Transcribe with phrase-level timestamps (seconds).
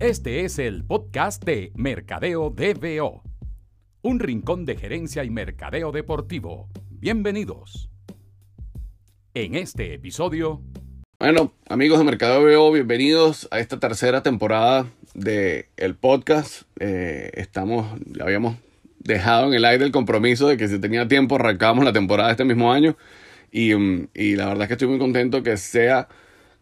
[0.00, 3.24] Este es el podcast de Mercadeo DBO,
[4.02, 6.68] un rincón de gerencia y mercadeo deportivo.
[6.88, 7.90] Bienvenidos.
[9.34, 10.62] En este episodio...
[11.18, 16.62] Bueno, amigos de Mercadeo DBO, bienvenidos a esta tercera temporada del el podcast.
[16.78, 18.54] Eh, estamos, habíamos
[19.00, 22.44] dejado en el aire el compromiso de que si tenía tiempo arrancábamos la temporada este
[22.44, 22.96] mismo año.
[23.50, 26.06] Y, mm, y la verdad es que estoy muy contento que sea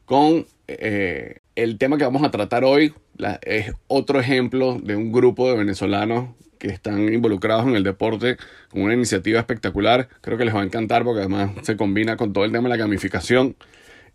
[0.07, 2.94] con eh, el tema que vamos a tratar hoy.
[3.42, 8.36] es otro ejemplo de un grupo de venezolanos que están involucrados en el deporte
[8.70, 10.08] con una iniciativa espectacular.
[10.20, 12.70] Creo que les va a encantar porque además se combina con todo el tema de
[12.70, 13.56] la gamificación.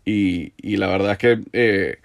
[0.04, 1.98] Y, la verdad es que eh,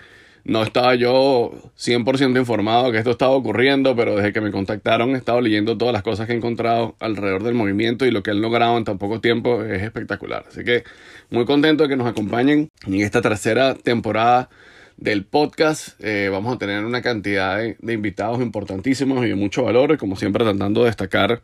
[0.44, 5.18] no estaba yo 100% informado que esto estaba ocurriendo, pero desde que me contactaron he
[5.18, 8.42] estado leyendo todas las cosas que he encontrado alrededor del movimiento y lo que han
[8.42, 10.46] logrado en tan poco tiempo es espectacular.
[10.48, 10.84] Así que
[11.32, 14.50] muy contento de que nos acompañen en esta tercera temporada
[14.98, 16.00] del podcast.
[16.00, 20.44] Eh, vamos a tener una cantidad de, invitados importantísimos y de mucho valor, como siempre
[20.44, 21.42] tratando de destacar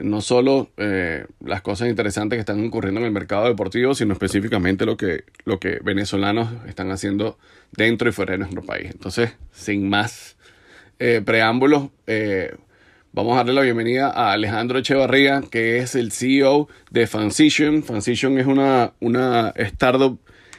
[0.00, 4.84] no solo eh, las cosas interesantes que están ocurriendo en el mercado deportivo, sino específicamente
[4.84, 7.38] lo que, lo que venezolanos están haciendo
[7.72, 8.90] dentro y fuera de nuestro país.
[8.90, 10.36] Entonces, sin más
[10.98, 12.54] eh, preámbulos, eh,
[13.12, 17.82] vamos a darle la bienvenida a Alejandro Echevarría, que es el CEO de Fancition.
[17.82, 20.18] Fancition es una, una startup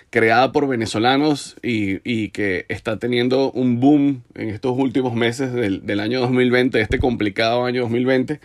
[0.09, 5.85] creada por venezolanos y, y, que está teniendo un boom en estos últimos meses del,
[5.85, 8.39] del año 2020, este complicado año 2020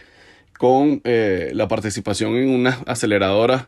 [0.58, 3.66] con eh, la participación en unas aceleradoras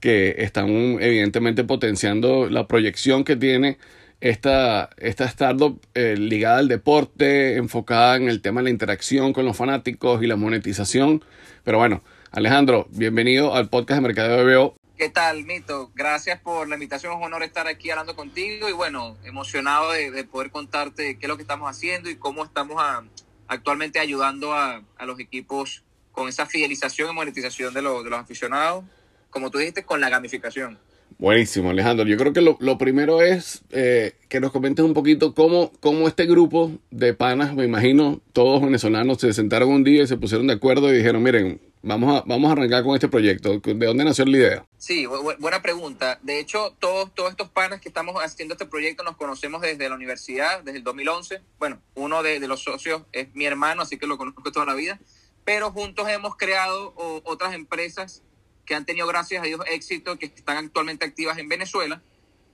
[0.00, 0.68] que están
[1.00, 3.78] evidentemente potenciando la proyección que tiene
[4.20, 9.44] esta, esta startup eh, ligada al deporte, enfocada en el tema de la interacción con
[9.44, 11.22] los fanáticos y la monetización.
[11.62, 14.83] Pero bueno, Alejandro, bienvenido al podcast de Mercadeo BBO.
[14.96, 15.90] ¿Qué tal, Mito?
[15.94, 17.12] Gracias por la invitación.
[17.12, 21.26] Es un honor estar aquí hablando contigo y bueno, emocionado de, de poder contarte qué
[21.26, 23.02] es lo que estamos haciendo y cómo estamos a,
[23.48, 25.82] actualmente ayudando a, los equipos
[26.12, 28.84] con esa fidelización y monetización de, lo, de los aficionados,
[29.30, 30.78] como tú dijiste, con la gamificación.
[31.18, 32.06] Buenísimo, Alejandro.
[32.06, 36.08] Yo creo que lo, lo primero es eh, que nos comentes un poquito cómo, cómo
[36.08, 40.46] este grupo de panas, me imagino, todos venezolanos se sentaron un día y se pusieron
[40.46, 43.60] de acuerdo y dijeron, miren, vamos a, vamos a arrancar con este proyecto.
[43.60, 44.66] ¿De dónde nació la idea?
[44.78, 46.18] Sí, bu buena pregunta.
[46.22, 49.94] De hecho, todos, todos estos panas que estamos haciendo este proyecto nos conocemos desde la
[49.94, 51.40] universidad, desde el 2011.
[51.58, 54.74] Bueno, uno de, de los socios es mi hermano, así que lo conozco toda la
[54.74, 54.98] vida
[55.44, 58.22] pero juntos hemos creado o, otras empresas
[58.64, 62.02] que han tenido, gracias a Dios, éxito, que están actualmente activas en Venezuela.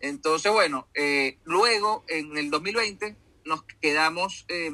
[0.00, 4.72] Entonces, bueno, eh, luego en el 2020 nos quedamos eh,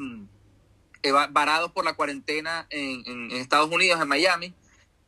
[1.31, 4.55] varados por la cuarentena en, en, Estados Unidos, en Miami.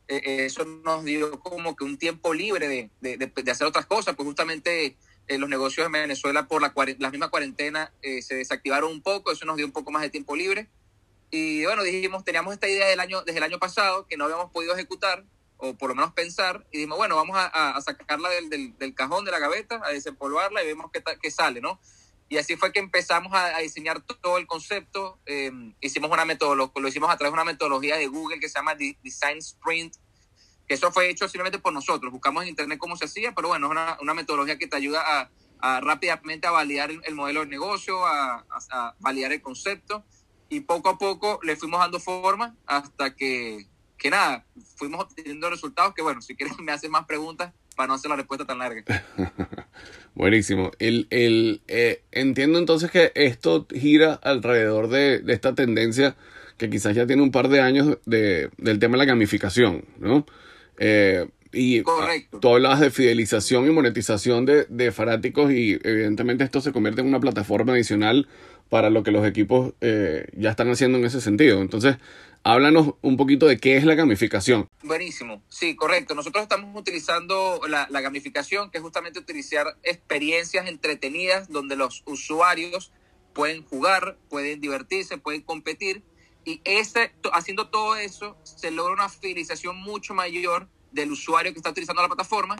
[0.07, 4.15] Eh, eso nos dio como que un tiempo libre de, de, de hacer otras cosas,
[4.15, 9.01] pues justamente eh, los negocios en Venezuela por la, la misma cuarentena se desactivaron un
[9.01, 10.69] poco, eso nos dio un poco más de tiempo libre
[11.31, 14.51] y bueno, dijimos, teníamos esta idea del año, desde el año pasado que no habíamos
[14.51, 15.23] podido ejecutar,
[15.57, 19.25] o por lo menos pensar, y dijimos, bueno, vamos a, sacarla del, del, del, cajón
[19.25, 21.79] de la gaveta, a desempolvarla y vemos qué, qué sale, ¿no?
[22.29, 25.19] Y así fue que empezamos a, a diseñar todo el concepto.
[25.25, 25.51] Eh,
[25.81, 28.75] hicimos una metodología, lo hicimos a través de una metodología de Google que se llama
[28.75, 29.95] Design Sprint,
[30.67, 32.11] que eso fue hecho simplemente por nosotros.
[32.11, 35.03] Buscamos en internet cómo se hacía, pero bueno, es una, una metodología que te ayuda
[35.05, 40.05] a, a rápidamente a validar el, el, modelo de negocio, a, a validar el concepto
[40.49, 44.45] y poco a poco le fuimos dando forma hasta que, que nada,
[44.75, 48.17] fuimos obteniendo resultados que bueno, si quieres me haces más preguntas para no hacer la
[48.17, 48.83] respuesta tan larga.
[50.13, 50.71] Buenísimo.
[50.79, 56.17] El, el, eh, entiendo entonces que esto gira alrededor de, de, esta tendencia
[56.57, 60.25] que quizás ya tiene un par de años de, del tema de la gamificación, ¿no?
[60.77, 62.41] Eh, y Correcto.
[62.41, 67.07] tú hablabas de fidelización y monetización de, de fanáticos y evidentemente esto se convierte en
[67.07, 68.27] una plataforma adicional
[68.67, 71.61] para lo que los equipos eh, ya están haciendo en ese sentido.
[71.61, 71.95] Entonces,
[72.43, 74.67] háblanos un poquito de qué es la gamificación.
[74.83, 76.15] Buenísimo, sí, correcto.
[76.15, 82.91] Nosotros estamos utilizando la, gamificación, que es justamente utilizar experiencias entretenidas donde los usuarios
[83.33, 86.03] pueden jugar, pueden divertirse, pueden competir.
[86.45, 91.69] Y ese, haciendo todo eso, se logra una fidelización mucho mayor del usuario que está
[91.69, 92.55] utilizando la plataforma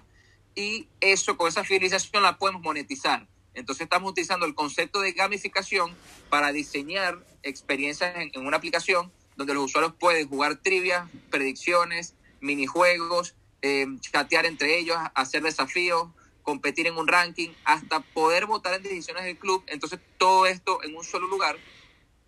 [0.53, 3.27] y eso, con esa fidelización la podemos monetizar.
[3.53, 5.95] Entonces estamos utilizando el concepto de gamificación
[6.29, 13.35] para diseñar experiencias en, en una aplicación donde los usuarios pueden jugar trivias, predicciones, minijuegos,
[13.61, 16.09] eh, chatear entre ellos, hacer desafíos,
[16.43, 19.63] competir en un ranking, hasta poder votar en decisiones del club.
[19.67, 21.55] Entonces todo esto en un solo lugar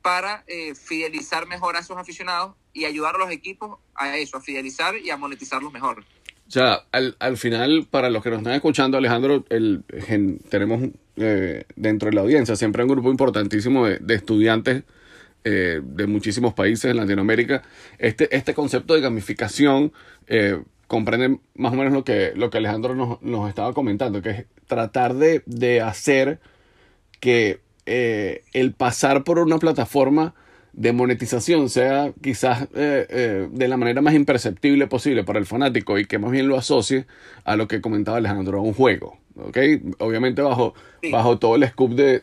[0.01, 4.41] para eh, fidelizar mejor a esos aficionados y ayudar a los equipos a eso, a
[4.41, 6.05] fidelizar y a monetizarlos mejor.
[6.47, 9.43] O sea, al, al final, para los que nos están escuchando, Alejandro,
[10.49, 14.83] tenemos eh, dentro de la audiencia, siempre un grupo importantísimo de, estudiantes
[15.43, 17.63] eh, de muchísimos países en Latinoamérica.
[17.97, 19.93] Este, este concepto de gamificación
[20.27, 24.29] eh, comprende más o menos lo que, lo que Alejandro nos, nos estaba comentando, que
[24.29, 26.39] es tratar de, de hacer
[27.19, 30.33] que el pasar por una plataforma
[30.73, 35.99] de monetización sea quizás eh, eh, de la manera más imperceptible posible para el fanático
[35.99, 37.05] y que más bien lo asocie
[37.43, 39.17] a lo que comentaba Alejandro, a un juego.
[39.35, 39.81] ¿Okay?
[39.99, 40.73] Obviamente bajo,
[41.11, 42.19] bajo todo el scoop de,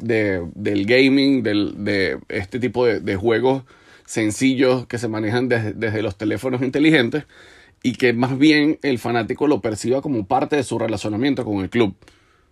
[0.55, 3.63] del gaming, del, de este tipo de, juegos
[4.05, 7.25] sencillos que se manejan desde los teléfonos inteligentes
[7.83, 11.71] y que más bien el fanático lo perciba como parte de su relacionamiento con el
[11.71, 11.95] club.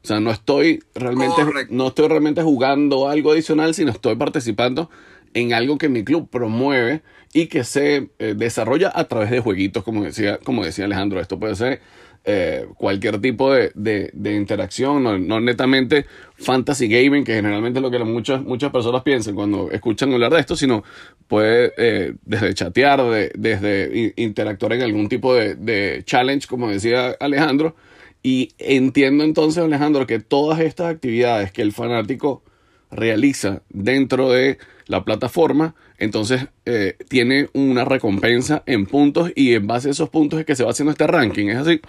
[0.02, 4.88] O sea, no estoy realmente, no estoy realmente jugando algo adicional, sino estoy participando
[5.34, 7.02] en algo que mi club promueve
[7.32, 11.20] y que se eh, desarrolla a través de jueguitos, como decía, como decía Alejandro.
[11.20, 11.80] Esto puede ser
[12.28, 18.00] eh, cualquier tipo de, de, interacción, no, netamente fantasy gaming, que generalmente es lo que
[18.00, 20.82] muchas, muchas personas piensan cuando escuchan hablar de esto, sino
[21.28, 27.16] puede eh, desde chatear, de, desde interactuar en algún tipo de, de challenge, como decía
[27.20, 27.76] Alejandro.
[28.24, 32.42] Y entiendo entonces, Alejandro, que todas estas actividades que el fanático
[32.90, 39.88] realiza dentro de la plataforma, entonces eh, tiene una recompensa en puntos y en base
[39.88, 41.80] a esos puntos es que se va haciendo este ranking, ¿es así?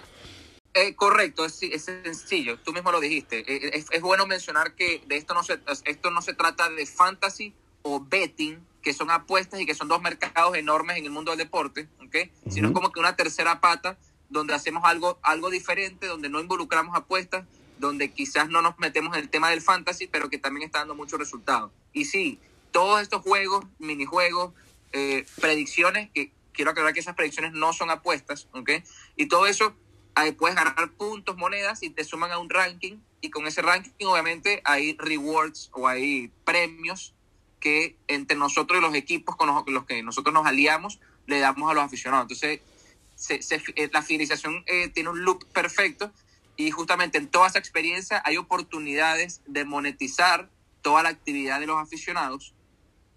[0.80, 3.40] Eh, correcto, es, es, sencillo, tú mismo lo dijiste.
[3.40, 6.86] Eh, es, es, bueno mencionar que de esto no, se, esto no se trata de
[6.86, 7.52] fantasy
[7.82, 11.38] o betting, que son apuestas y que son dos mercados enormes en el mundo del
[11.38, 12.30] deporte, ¿okay?
[12.48, 13.98] sino como que una tercera pata
[14.28, 17.44] donde hacemos algo, algo diferente, donde no involucramos apuestas,
[17.80, 20.94] donde quizás no nos metemos en el tema del fantasy, pero que también está dando
[20.94, 21.72] muchos resultados.
[21.92, 22.38] Y sí,
[22.70, 24.52] todos estos juegos, minijuegos,
[24.92, 28.70] eh, predicciones, que quiero aclarar que esas predicciones no son apuestas, ¿ok?
[29.16, 29.74] Y todo eso,
[30.36, 32.98] puedes ganar puntos, monedas y te suman a un ranking.
[33.20, 37.14] Y con ese ranking, obviamente, hay rewards o hay premios
[37.60, 41.74] que entre nosotros y los equipos con los, que nosotros nos aliamos, le damos a
[41.74, 42.30] los aficionados.
[42.30, 42.60] Entonces,
[43.74, 46.12] eh, la fidelización eh, tiene un loop perfecto
[46.56, 50.48] y justamente en toda esa experiencia hay oportunidades de monetizar
[50.82, 52.54] toda la actividad de los aficionados,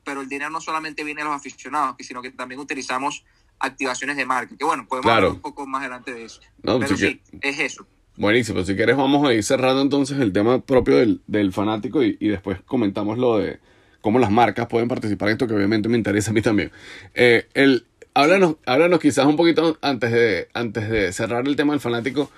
[0.03, 3.23] pero el dinero no solamente viene de los aficionados, sino que también utilizamos
[3.61, 6.41] activaciones de marca, que bueno, podemos hablar un poco más adelante de eso.
[6.61, 7.85] pero sí, es eso.
[8.17, 12.17] Buenísimo, si quieres vamos a ir cerrando entonces el tema propio del, del fanático y,
[12.19, 13.59] y, después comentamos lo de
[14.01, 16.71] cómo las marcas pueden participar en esto, que obviamente me interesa a mí también.
[17.13, 21.79] Eh, el, háblanos, háblanos quizás un poquito antes de, antes de cerrar el tema del
[21.79, 22.29] fanático,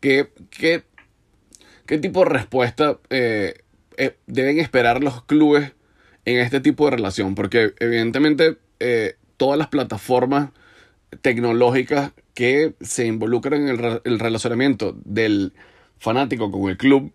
[0.00, 0.82] ¿Qué, qué,
[1.84, 3.54] qué tipo de respuesta eh,
[3.98, 5.72] eh, deben esperar los clubes
[6.24, 7.34] en este tipo de relación?
[7.34, 8.56] Porque evidentemente
[9.36, 10.52] todas las plataformas
[11.22, 15.52] tecnológicas que se involucran en el, el, relacionamiento del
[15.98, 17.12] fanático con el club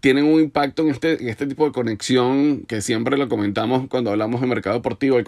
[0.00, 4.10] tienen un impacto en este, en este tipo de conexión que siempre lo comentamos cuando
[4.10, 5.18] hablamos de mercado deportivo,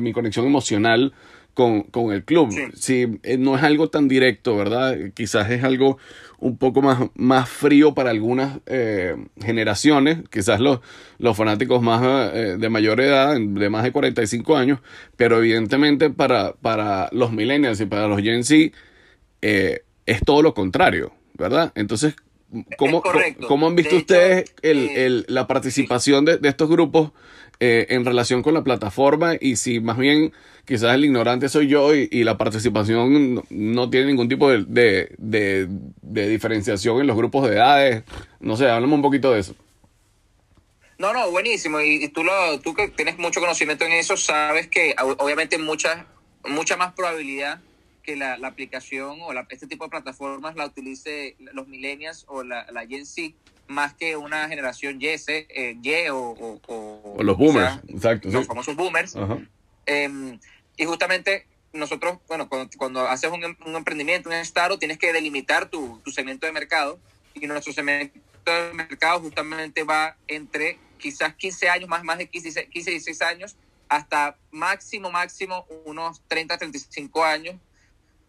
[0.00, 1.12] mi conexión emocional
[1.54, 2.50] con, con el club.
[2.74, 4.96] Si eh, no es algo tan directo, ¿verdad?
[5.14, 5.98] Quizás es algo
[6.38, 10.80] un poco más, más frío para algunas eh, generaciones, quizás los,
[11.18, 12.02] los fanáticos más
[12.34, 14.80] eh, de mayor edad, de más de 45 años,
[15.16, 18.76] pero evidentemente para, para los millennials y para los Gen Z
[19.42, 21.72] es todo lo contrario, ¿verdad?
[21.74, 22.14] Entonces,
[22.76, 23.02] ¿cómo,
[23.46, 27.12] ¿cómo han visto ustedes el, el, la participación de, de estos grupos
[27.60, 30.32] en relación con la plataforma y si más bien
[30.64, 37.06] quizás el ignorante soy yo y, la participación no, tiene ningún tipo de, diferenciación en
[37.06, 38.04] los grupos de edades.
[38.38, 39.54] No sé, háblame un poquito de eso.
[40.98, 41.80] No, no, buenísimo.
[41.80, 46.06] Y, tú, lo, tú que tienes mucho conocimiento en eso, sabes que obviamente mucha,
[46.44, 47.60] mucha más probabilidad
[48.02, 52.86] que la, aplicación o este tipo de plataformas la utilice los millennials o la, la
[52.86, 53.34] Gen Z
[53.70, 58.28] más que una generación Y, eh, y o, o, los boomers, exacto.
[58.28, 59.16] Los famosos boomers.
[59.86, 60.38] Em,
[60.76, 66.00] y justamente nosotros, bueno, cuando, haces un, un, emprendimiento, un startup, tienes que delimitar tu,
[66.04, 66.98] tu segmento de mercado.
[67.34, 72.66] Y nuestro segmento de mercado justamente va entre quizás 15 años, más, más de 15,
[72.66, 73.56] 15, 16 años,
[73.88, 77.56] hasta máximo, máximo unos 30, 35 años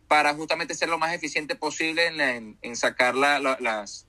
[0.07, 4.05] para justamente ser lo más eficiente posible en, en, sacar la, las,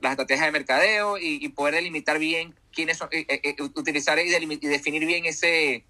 [0.00, 4.32] las estrategias de mercadeo y, y, poder delimitar bien quiénes son, eh, eh, utilizar y,
[4.32, 5.84] y, definir bien ese,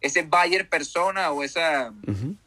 [0.00, 1.92] ese buyer persona o, esa,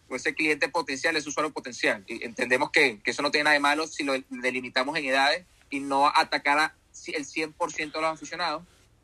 [0.10, 2.04] o ese cliente potencial, ese usuario potencial.
[2.08, 5.46] Y entendemos que, que, eso no tiene nada de malo si lo delimitamos en edades
[5.70, 6.76] y no atacar a
[7.08, 8.64] el 100% de los aficionados,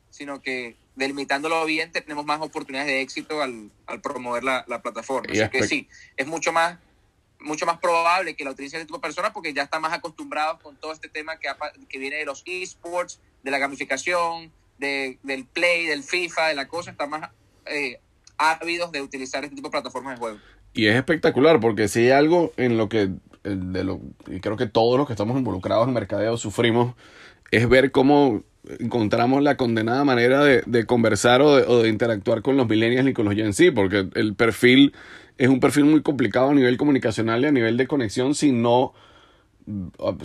[0.09, 5.31] sino que delimitándolo bien tenemos más oportunidades de éxito al, al promover la, la plataforma.
[5.31, 6.77] Así que sí, es mucho más
[7.41, 10.61] mucho más probable que la utilicen este tipo de personas porque ya están más acostumbrados
[10.61, 11.49] con todo este tema que,
[11.89, 16.67] que viene de los esports, de la gamificación, de, del play, del FIFA, de la
[16.67, 17.29] cosa, están más
[17.65, 17.99] eh,
[18.37, 20.39] ávidos de utilizar este tipo de plataformas de juego.
[20.73, 23.09] Y es espectacular porque si hay algo en lo que,
[23.43, 26.95] de lo, y creo que todos los que estamos involucrados en mercadeo sufrimos,
[27.51, 28.43] es ver cómo
[28.79, 33.09] encontramos la condenada manera de, de conversar o de, o de, interactuar con los millennials
[33.09, 34.93] y con los Gen Z, porque el perfil
[35.37, 38.93] es un perfil muy complicado a nivel comunicacional y a nivel de conexión si no,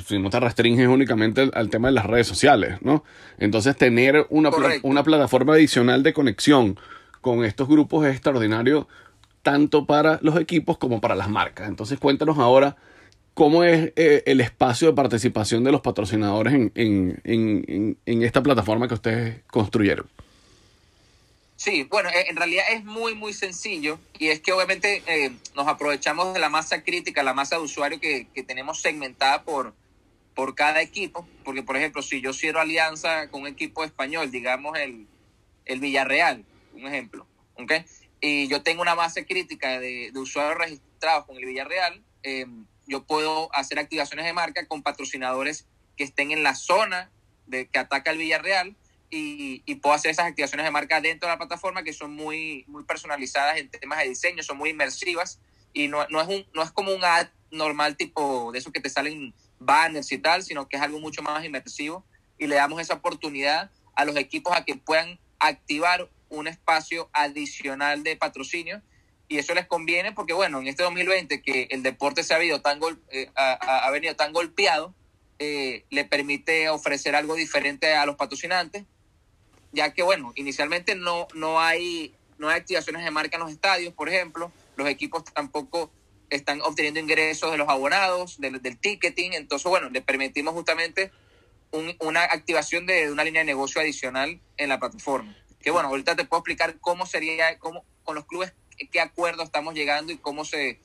[0.05, 3.05] si no te restringes únicamente al, al tema de las redes sociales, ¿no?
[3.39, 4.51] Entonces tener una,
[4.83, 6.79] una plataforma adicional de conexión
[7.21, 8.89] con estos grupos es extraordinario
[9.43, 11.69] tanto para los equipos como para las marcas.
[11.69, 12.77] Entonces cuéntanos ahora
[13.37, 18.89] cómo es eh, el espacio de participación de los patrocinadores en, en, en, esta plataforma
[18.89, 20.09] que ustedes construyeron.
[21.57, 25.69] Sí, bueno, eh, en realidad es muy, muy sencillo y es que obviamente eh, nos
[25.69, 29.75] aprovechamos de la masa crítica, la masa de usuarios que, que, tenemos segmentada por,
[30.35, 34.79] por cada equipo, porque por ejemplo, si yo cierro alianza con un equipo español, digamos
[34.79, 35.07] el,
[35.67, 37.27] el Villarreal, un ejemplo,
[37.57, 37.73] ¿ok?
[38.23, 42.47] Y yo tengo una base crítica de, de usuarios registrados con el Villarreal, eh,
[42.87, 45.67] yo puedo hacer activaciones de marca con patrocinadores
[45.97, 47.11] que estén en la zona
[47.47, 48.77] de que ataca el Villarreal
[49.11, 52.85] y, puedo hacer esas activaciones de marca dentro de la plataforma que son muy, muy
[52.85, 55.41] personalizadas en temas de diseño, son muy inmersivas
[55.73, 58.81] y no, no, es un, no es como un ad normal tipo de esos que
[58.81, 62.05] te salen banners y tal, sino que es algo mucho más inmersivo
[62.39, 68.03] y le damos esa oportunidad a los equipos a que puedan activar un espacio adicional
[68.03, 68.83] de patrocinio
[69.29, 72.61] y eso les conviene porque, bueno, en este 2020 que el deporte se ha, habido
[72.61, 74.95] tan gol, eh, ha, ha, venido tan golpeado,
[75.39, 78.85] eh, le permite ofrecer algo diferente a los patrocinantes
[79.77, 83.93] ya que, bueno, inicialmente no, no, hay, no hay activaciones de marca en los estadios,
[83.93, 85.91] por ejemplo, los equipos tampoco
[86.31, 91.13] están obteniendo ingresos de los abonados, del, ticketing, entonces, bueno, le permitimos justamente
[91.71, 95.37] un, una activación de, de, una línea de negocio adicional en la plataforma.
[95.61, 99.75] Que bueno, ahorita te puedo explicar cómo sería, cómo con los clubes, qué acuerdo estamos
[99.75, 100.79] llegando y cómo se,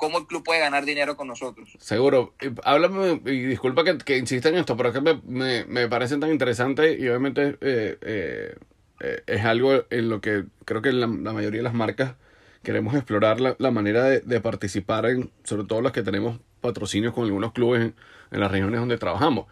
[0.00, 1.76] cómo el club puede ganar dinero con nosotros.
[1.78, 2.34] Seguro.
[2.64, 6.30] Háblame, y disculpa que, que insista en esto, pero que me, me, me parece tan
[6.30, 8.54] interesante y obviamente eh, eh,
[9.00, 12.14] eh, es algo en lo que creo que la, mayoría de las marcas
[12.62, 17.12] queremos explorar la, la manera de, de, participar en, sobre todo las que tenemos patrocinios
[17.12, 17.92] con algunos clubes
[18.30, 19.46] en las regiones donde trabajamos.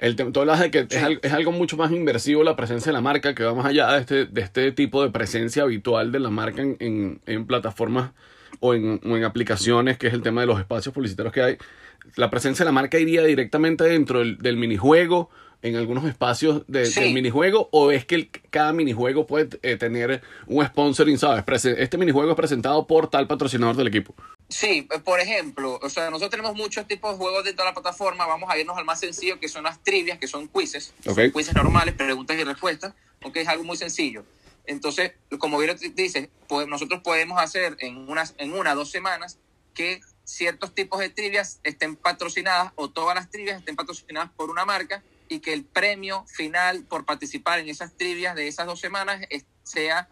[0.00, 0.96] El todo lo de que sí.
[0.96, 3.66] es, algo, es, algo, mucho más inversivo la presencia de la marca, que va más
[3.66, 7.46] allá de este, de este tipo de presencia habitual de la marca en, en, en
[7.46, 8.12] plataformas
[8.60, 11.58] o en, o en aplicaciones, que es el tema de los espacios publicitarios que hay,
[12.16, 15.28] la presencia de la marca iría directamente dentro del, del minijuego,
[15.62, 17.00] en algunos espacios de, sí.
[17.00, 21.44] del minijuego, o es que el, cada minijuego puede eh, tener un sponsoring, ¿sabes?
[21.66, 24.14] Este minijuego es presentado por tal patrocinador del equipo.
[24.50, 28.26] Sí, por ejemplo, o sea, nosotros tenemos muchos tipos de juegos dentro de la plataforma,
[28.26, 31.30] vamos a irnos al más sencillo, que son las trivias, que son quizzes, okay.
[31.30, 32.92] son quizzes normales, preguntas y respuestas,
[33.22, 34.24] aunque es algo muy sencillo.
[34.66, 39.38] Entonces, como bien dices, pues nosotros podemos hacer en unas en una dos semanas
[39.72, 44.64] que ciertos tipos de trivias estén patrocinadas o todas las trivias estén patrocinadas por una
[44.64, 49.20] marca y que el premio final por participar en esas trivias de esas dos semanas
[49.62, 50.08] sea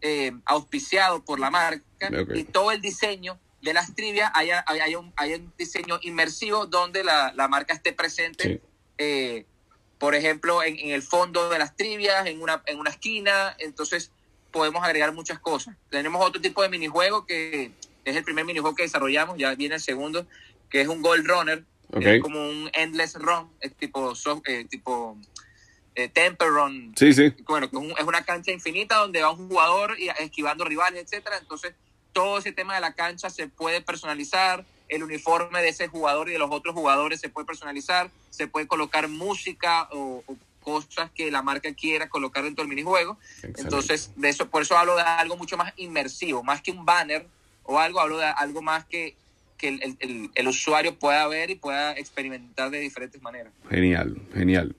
[0.00, 2.40] eh, auspiciado por la marca okay.
[2.40, 7.04] y todo el diseño de las trivias haya, haya, un, haya un diseño inmersivo donde
[7.04, 8.44] la, la marca esté presente.
[8.44, 8.60] Sí.
[8.98, 9.46] Eh,
[9.98, 14.10] por ejemplo, en, en, el fondo de las trivias, en una, en una esquina, entonces
[14.50, 15.76] podemos agregar muchas cosas.
[15.90, 17.70] Tenemos otro tipo de minijuego que
[18.04, 20.26] es el primer minijuego que desarrollamos, ya viene el segundo,
[20.68, 22.16] que es un Gold Runner, okay.
[22.16, 24.12] es como un Endless Run, es tipo,
[24.46, 25.16] eh, tipo
[25.94, 26.94] eh, Temper Run.
[26.96, 27.32] Sí, sí.
[27.44, 31.38] Bueno, es, un, es, una cancha infinita donde va un jugador y, esquivando rivales, etcétera.
[31.38, 31.74] Entonces,
[32.12, 36.32] todo ese tema de la cancha se puede personalizar, el uniforme de ese jugador y
[36.32, 41.30] de los otros jugadores se puede personalizar, se puede colocar música o, o cosas que
[41.30, 43.18] la marca quiera colocar dentro del minijuego.
[43.34, 43.62] Excelente.
[43.62, 47.26] Entonces, de eso, por eso hablo de algo mucho más inmersivo, más que un banner
[47.64, 49.16] o algo, hablo de algo más que,
[49.58, 53.52] que el, el, el, usuario pueda ver y pueda experimentar de diferentes maneras.
[53.70, 54.74] Genial, genial.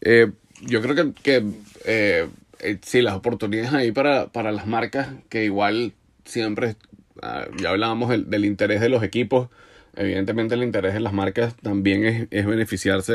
[0.00, 0.30] Eh,
[0.62, 1.44] yo creo que, que
[1.84, 2.28] eh,
[2.60, 5.92] eh, sí, las oportunidades ahí para, para las marcas, que igual
[6.28, 6.76] siempre,
[7.22, 9.48] uh, ya hablábamos del, interés de los equipos,
[9.96, 13.12] evidentemente el interés de las marcas también es, es beneficiarse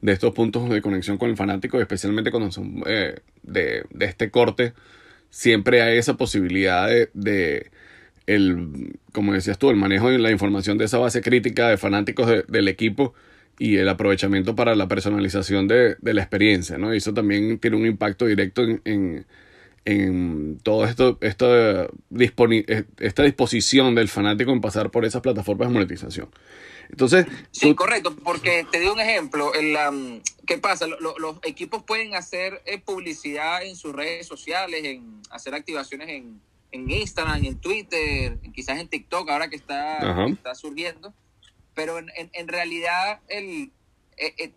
[0.00, 4.30] de, estos puntos de conexión con el fanático, especialmente cuando son eh, de, de, este
[4.30, 4.74] corte,
[5.30, 7.70] siempre hay esa posibilidad de, de,
[8.26, 12.26] el, como decías tú, el manejo de la información de esa base crítica de fanáticos
[12.26, 13.14] de, del equipo
[13.58, 16.92] y el aprovechamiento para la personalización de, de la experiencia, ¿no?
[16.92, 19.26] Eso también tiene un impacto directo en
[19.84, 21.90] en todo esto, esto
[22.98, 26.28] esta disposición del fanático en pasar por esas plataformas de monetización.
[26.92, 29.54] Entonces, sí, correcto, porque te doy un ejemplo.
[29.54, 30.86] El, ¿Qué pasa?
[30.86, 36.90] los equipos pueden hacer eh, publicidad en sus redes sociales, en hacer activaciones en, en
[36.90, 41.14] Instagram, en Twitter, quizás en TikTok, ahora que está, está surgiendo.
[41.74, 43.72] Pero en, en, realidad, el,
[44.18, 44.52] eh, eh,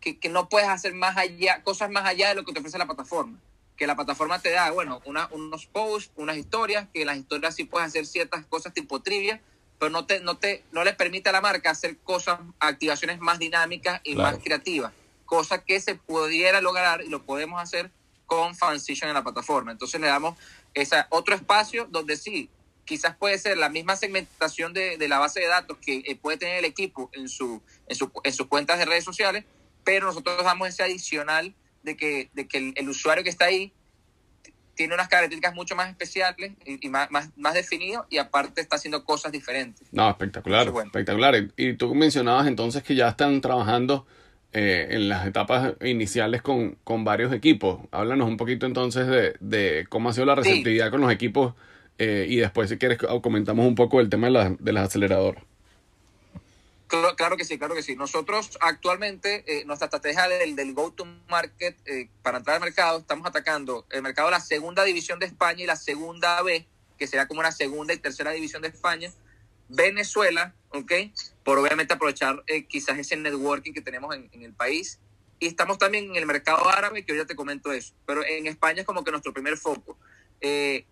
[0.00, 2.78] que, que, no puedes hacer más allá, cosas más allá de lo que te ofrece
[2.78, 3.36] la plataforma.
[3.80, 7.64] Que la plataforma te da, bueno, una, unos posts, unas historias, que las historias sí
[7.64, 9.40] puedes hacer ciertas cosas tipo trivia,
[9.78, 13.38] pero no te, no te, no le permite a la marca hacer cosas, activaciones más
[13.38, 14.92] dinámicas y más creativas,
[15.24, 17.90] cosa que se pudiera lograr y lo podemos hacer
[18.26, 19.72] con Fancision en la plataforma.
[19.72, 20.36] Entonces le damos
[20.74, 22.50] esa, otro espacio donde sí,
[22.84, 26.36] quizás puede ser la misma segmentación de, de la base de datos que eh, puede
[26.36, 29.46] tener el equipo en, su, en, su, en sus cuentas de redes sociales,
[29.84, 33.72] pero nosotros damos ese adicional de que, de que el usuario que está ahí
[34.80, 39.04] tiene unas características mucho más especiales y, más, más, más definido y aparte está haciendo
[39.04, 39.86] cosas diferentes.
[39.92, 41.48] No, espectacular, espectacular.
[41.58, 44.06] Y tú mencionabas entonces que ya están trabajando
[44.54, 47.80] eh, en las etapas iniciales con, con, varios equipos.
[47.90, 51.52] Háblanos un poquito entonces de, de cómo ha sido la receptividad con los equipos
[51.98, 55.44] eh, y después si quieres comentamos un poco el tema de, la, de las aceleradoras.
[56.90, 57.94] Claro, que sí, claro que sí.
[57.94, 63.86] Nosotros actualmente, eh, nuestra estrategia del, del go-to-market eh, para entrar al mercado, estamos atacando
[63.90, 66.66] el mercado de la segunda división de España y la segunda B,
[66.98, 69.12] que sería como una segunda y tercera división de España,
[69.68, 70.92] Venezuela, ¿ok?
[71.44, 74.98] Por obviamente aprovechar eh, quizás ese networking que tenemos en, en, el país.
[75.38, 77.94] Y estamos también en el mercado árabe, que hoy ya te comento eso.
[78.04, 79.96] Pero en España es como que nuestro primer foco.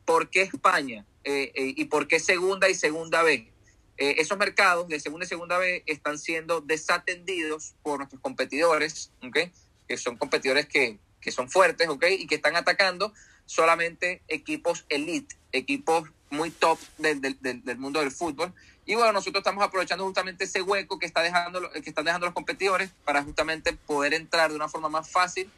[0.05, 1.05] ¿Por qué España?
[1.25, 3.51] ¿Y por qué segunda y segunda B?
[3.99, 9.51] Eh, esos mercados de segunda y segunda B están siendo desatendidos por nuestros competidores, ¿okay?
[9.89, 12.15] que son competidores que, que son fuertes ¿okay?
[12.15, 13.13] y que están atacando
[13.45, 18.55] solamente equipos elite, equipos muy top del, del, del, mundo del fútbol.
[18.87, 22.35] Y bueno, nosotros estamos aprovechando justamente ese hueco que, está dejando, que están dejando los
[22.35, 25.51] competidores para justamente poder entrar de una forma más fácil,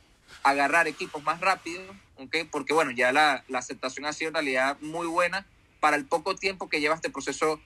[0.42, 1.82] agarrar equipos más rápido,
[2.16, 2.44] ¿okay?
[2.44, 5.46] porque bueno, ya la, la aceptación ha sido en realidad muy buena
[5.80, 7.60] para el poco tiempo que lleva este proceso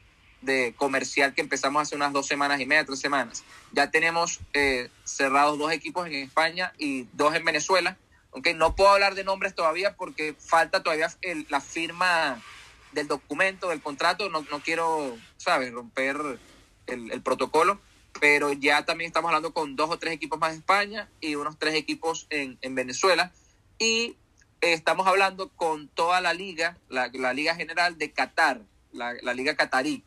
[0.45, 3.45] de comercial que empezamos hace unas dos semanas y media, tres semanas.
[3.73, 7.97] Ya tenemos eh, cerrados dos equipos en España y dos en Venezuela.
[8.33, 11.09] Aunque no puedo hablar de nombres todavía porque falta todavía
[11.49, 12.43] la firma
[12.93, 14.29] del documento, del contrato.
[14.29, 16.19] No, no quiero, ¿sabes?, romper
[16.87, 17.81] el, protocolo.
[18.21, 21.59] Pero ya también estamos hablando con dos o tres equipos más de España y unos
[21.59, 23.33] tres equipos en, en Venezuela.
[23.79, 24.17] Y
[24.61, 28.61] estamos hablando con toda la liga, la, Liga General de Qatar,
[28.93, 30.05] la, la Liga Qatarí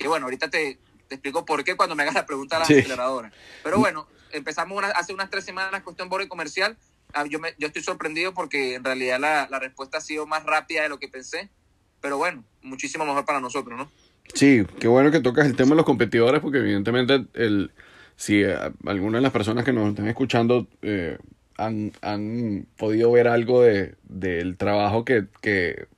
[0.00, 2.64] que bueno, ahorita te, te explico por qué cuando me hagas la pregunta a la
[2.64, 3.30] aceleradora.
[3.62, 6.76] Pero bueno, empezamos hace unas tres semanas cuestión borde comercial.
[7.12, 10.44] Ah, yo, me, yo estoy sorprendido porque en realidad la, la respuesta ha sido más
[10.44, 11.50] rápida de lo que pensé.
[12.00, 13.90] Pero bueno, muchísimo mejor para nosotros, ¿no?
[14.32, 17.72] Sí, qué bueno que tocas el tema de los competidores porque evidentemente el,
[18.16, 21.18] si eh, algunas de las personas que nos están escuchando eh,
[21.58, 25.88] han, han, podido ver algo de, del trabajo que, que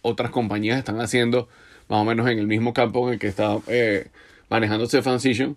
[0.00, 1.48] otras compañías están haciendo
[1.88, 4.08] más o menos en el mismo campo en el que está eh,
[4.48, 5.56] manejándose Transition,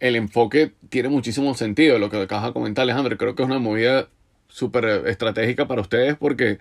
[0.00, 1.98] el enfoque tiene muchísimo sentido.
[1.98, 4.08] Lo que acabas de comentar, Alejandro, creo que es una movida
[4.48, 6.58] súper estratégica para ustedes porque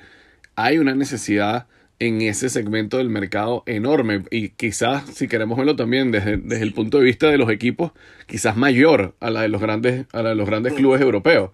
[0.56, 1.68] hay una necesidad
[2.00, 6.74] en ese segmento del mercado enorme y quizás si queremos verlo también desde, desde, el
[6.74, 7.92] punto de vista de los equipos
[8.28, 11.52] quizás mayor a la de los grandes a la de los grandes clubes europeos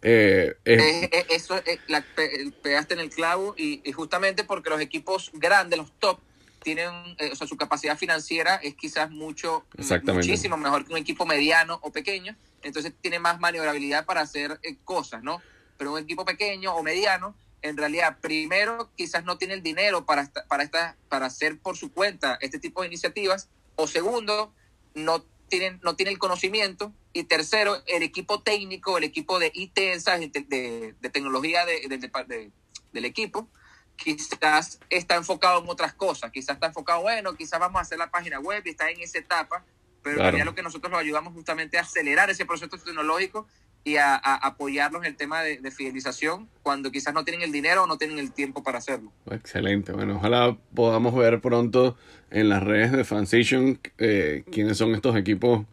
[0.00, 2.02] eh, eh, eh, eso la,
[2.62, 6.18] pegaste en el clavo y, y, justamente porque los equipos grandes los top
[6.62, 9.64] tienen, eh, o sea, su capacidad financiera es quizás mucho,
[10.04, 14.76] muchísimo mejor que un equipo mediano o pequeño, entonces tiene más maniobrabilidad para hacer eh,
[14.84, 15.42] cosas, ¿no?
[15.76, 20.30] Pero un equipo pequeño o mediano, en realidad, primero, quizás no tiene el dinero para,
[20.48, 24.52] para, esta, para hacer por su cuenta este tipo de iniciativas, o segundo,
[24.94, 29.74] no tienen, no tiene el conocimiento, y tercero, el equipo técnico, el equipo de IT,
[29.74, 32.50] de, de, tecnología de,
[32.92, 33.48] del equipo,
[34.02, 38.10] quizás está enfocado en otras cosas, quizás está enfocado, bueno, quizás vamos a hacer la
[38.10, 39.64] página web y está en esa etapa,
[40.02, 40.36] pero claro.
[40.36, 43.46] en lo que nosotros lo ayudamos justamente a acelerar ese proceso tecnológico
[43.84, 47.50] y a, a apoyarlos en el tema de, de, fidelización cuando quizás no tienen el
[47.50, 49.12] dinero o no tienen el tiempo para hacerlo.
[49.30, 51.96] Excelente, bueno, ojalá podamos ver pronto
[52.30, 55.66] en las redes de Fansation eh, quiénes son estos equipos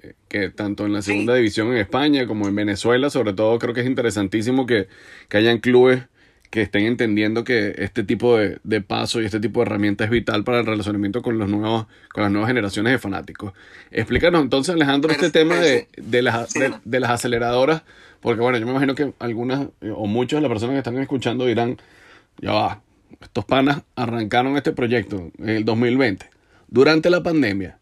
[0.00, 1.38] eh, que tanto en la segunda sí.
[1.38, 4.88] división en España como en Venezuela, sobre todo creo que es interesantísimo que,
[5.28, 6.02] que hayan clubes
[6.54, 10.10] que estén entendiendo que este tipo de, de paso y este tipo de herramienta es
[10.10, 13.54] vital para el relacionamiento con los nuevos, con las nuevas generaciones de fanáticos.
[13.90, 17.82] Explícanos entonces, Alejandro, este tema de, de, las, de, de las aceleradoras,
[18.20, 21.44] porque bueno, yo me imagino que algunas o muchas de las personas que están escuchando
[21.44, 21.76] dirán,
[22.40, 22.82] ya va,
[23.20, 26.30] estos panas arrancaron este proyecto en el 2020,
[26.68, 27.78] durante la pandemia,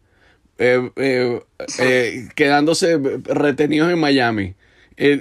[0.56, 1.40] eh, eh,
[1.78, 4.54] eh, quedándose retenidos en Miami,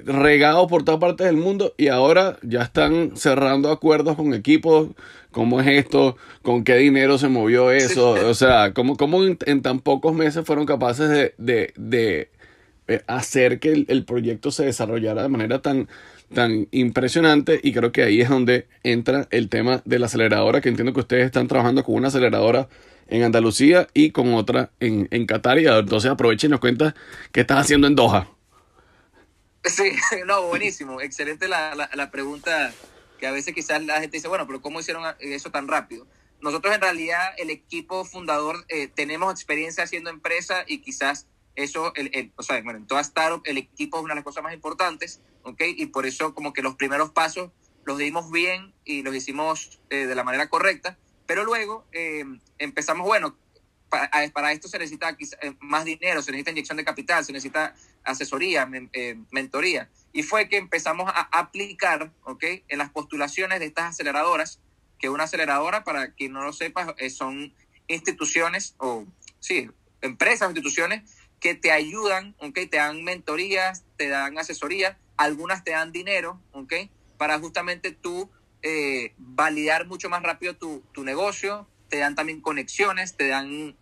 [0.05, 4.89] regados por todas partes del mundo y ahora ya están cerrando acuerdos con equipos.
[5.31, 6.17] ¿Cómo es esto?
[6.41, 8.11] ¿Con qué dinero se movió eso?
[8.11, 12.29] O sea, ¿cómo, cómo en, tan pocos meses fueron capaces de, de, de
[13.07, 15.87] hacer que el, el, proyecto se desarrollara de manera tan,
[16.33, 20.69] tan impresionante y creo que ahí es donde entra el tema de la aceleradora, que
[20.69, 22.67] entiendo que ustedes están trabajando con una aceleradora
[23.07, 26.93] en Andalucía y con otra en, en Qatar y entonces aprovechen y nos cuenta
[27.31, 28.27] qué estás haciendo en Doha.
[29.63, 29.91] Sí,
[30.25, 32.73] no, buenísimo, excelente la, la, la pregunta
[33.19, 36.07] que a veces quizás la gente dice, bueno, pero ¿cómo hicieron eso tan rápido?
[36.41, 42.09] Nosotros en realidad, el equipo fundador, eh, tenemos experiencia haciendo empresa y quizás eso, el,
[42.13, 44.53] el, o sea, bueno, en toda startup el equipo es una de las cosas más
[44.53, 45.61] importantes, ¿ok?
[45.67, 47.51] Y por eso como que los primeros pasos
[47.85, 52.25] los dimos bien y los hicimos eh, de la manera correcta, pero luego eh,
[52.57, 53.37] empezamos, bueno,
[53.89, 57.75] para, para, esto se necesita eh, más dinero, se necesita inyección de capital, se necesita
[58.03, 59.89] asesoría, eh, mentoría.
[60.13, 62.43] Y fue que empezamos a aplicar, ¿ok?
[62.67, 64.59] En las postulaciones de estas aceleradoras,
[64.99, 67.53] que una aceleradora, para quien no lo sepa, eh, son
[67.87, 69.05] instituciones o,
[69.39, 69.69] sí,
[70.01, 71.03] empresas, instituciones
[71.39, 72.59] que te ayudan, ¿ok?
[72.69, 76.73] Te dan mentorías, te dan asesoría, algunas te dan dinero, ¿ok?
[77.17, 78.29] Para justamente tú
[78.61, 83.75] eh, validar mucho más rápido tu, tu, negocio, te dan también conexiones, te dan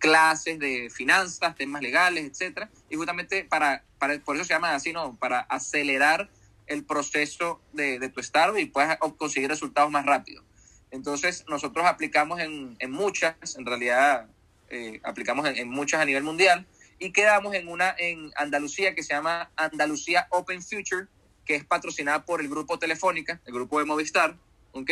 [0.00, 4.92] clases de finanzas, temas legales, etcétera, y justamente para, para, por eso se llama así,
[4.92, 5.14] ¿no?
[5.14, 6.28] Para acelerar
[6.66, 10.42] el proceso de, de tu startup y puedas conseguir resultados más rápido.
[10.90, 14.26] Entonces, nosotros aplicamos en, en muchas, en realidad
[14.70, 16.66] eh, aplicamos en, en muchas a nivel mundial,
[16.98, 21.06] y quedamos en una en Andalucía que se llama Andalucía Open Future,
[21.44, 24.36] que es patrocinada por el grupo Telefónica, el grupo de Movistar,
[24.72, 24.90] ¿ok?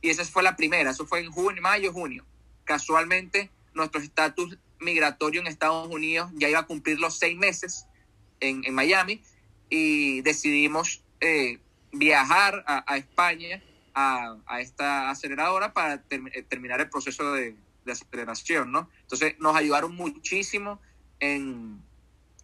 [0.00, 2.24] Y esa fue la primera, eso fue en junio, mayo, junio.
[2.64, 7.86] Casualmente, nuestro estatus migratorio en Estados Unidos ya iba a cumplir los seis meses
[8.40, 9.22] en, en Miami
[9.70, 11.58] y decidimos eh,
[11.92, 13.62] viajar a, España
[13.94, 18.88] a, a, esta aceleradora para ter terminar el proceso de, de aceleración, ¿no?
[19.02, 20.80] Entonces, nos ayudaron muchísimo
[21.20, 21.80] en,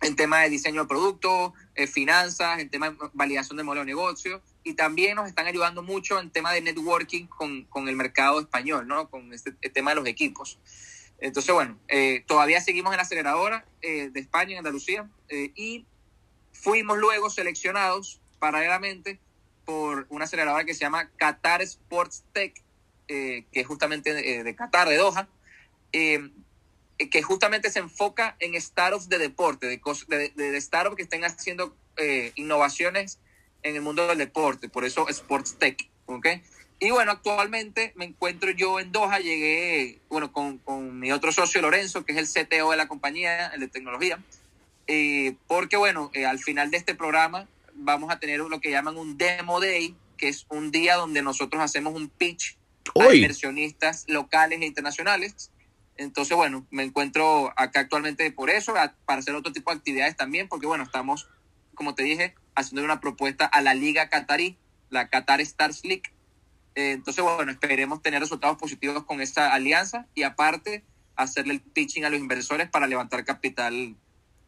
[0.00, 3.86] en tema de diseño de producto, eh, finanzas, en tema de validación del modelo de
[3.86, 8.40] negocio y también nos están ayudando mucho en tema de networking con, con el mercado
[8.40, 9.08] español, ¿no?
[9.08, 10.58] Con este tema de los equipos.
[11.20, 15.84] Entonces, bueno, eh, todavía seguimos en la aceleradora eh, de España, en Andalucía, eh, y
[16.52, 19.18] fuimos luego seleccionados paralelamente
[19.64, 22.62] por una aceleradora que se llama Qatar Sports Tech,
[23.06, 25.28] que es justamente de, Qatar, de Doha,
[25.92, 31.74] que justamente se enfoca en startups de deporte, de, de, startups que estén haciendo
[32.34, 33.18] innovaciones
[33.62, 36.26] en el mundo del deporte, por eso Sports Tech, ¿ok?
[36.80, 41.60] Y bueno, actualmente me encuentro yo en Doha, llegué, bueno, con, con mi otro socio
[41.60, 44.20] Lorenzo, que es el CTO de la compañía, el de tecnología,
[44.86, 48.96] eh, porque bueno, eh, al final de este programa vamos a tener lo que llaman
[48.96, 52.56] un Demo Day, que es un día donde nosotros hacemos un pitch
[52.94, 53.04] Uy.
[53.06, 55.50] a inversionistas locales e internacionales
[55.98, 58.72] entonces, bueno, me encuentro acá actualmente por eso,
[59.04, 61.28] para hacer otro tipo de actividades también, porque bueno, estamos,
[61.74, 64.56] como te dije, haciendo una propuesta a la Liga Qatarí,
[64.90, 66.04] la Qatar Stars League.
[66.74, 70.84] Eh, entonces, bueno, esperemos tener resultados positivos con esta alianza y aparte
[71.16, 73.96] hacerle el pitching a los inversores para levantar capital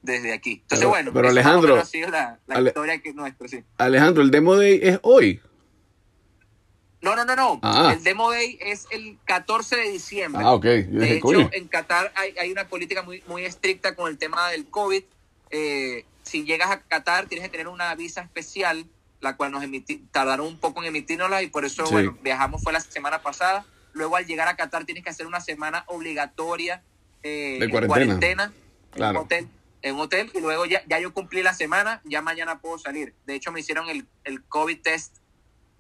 [0.03, 0.61] desde aquí.
[0.63, 3.65] Entonces, pero, bueno, pero Alejandro, ha sido la, la Ale, historia que nuestra, sí.
[3.79, 5.41] Alejandro, el Demo Day es hoy.
[7.03, 7.59] No, no, no, no.
[7.63, 7.95] Ah.
[7.97, 10.43] El Demo Day es el 14 de diciembre.
[10.45, 10.65] Ah, ok.
[10.65, 11.51] Yo de dije, hecho, coño.
[11.53, 15.03] en Qatar hay, hay, una política muy, muy estricta con el tema del COVID.
[15.51, 18.87] Eh, si llegas a Qatar, tienes que tener una visa especial,
[19.21, 21.93] la cual nos emití, tardaron un poco en emitirnosla y por eso, Sí.
[21.93, 23.67] bueno, viajamos fue la semana pasada.
[23.93, 26.83] Luego, al llegar a Qatar, tienes que hacer una semana obligatoria
[27.23, 28.53] eh, De en cuarentena.
[28.93, 29.11] Claro.
[29.11, 29.49] en un hotel.
[29.83, 33.15] En un hotel y luego ya, ya yo cumplí la semana, ya mañana puedo salir.
[33.27, 35.17] De hecho, me hicieron el, el COVID test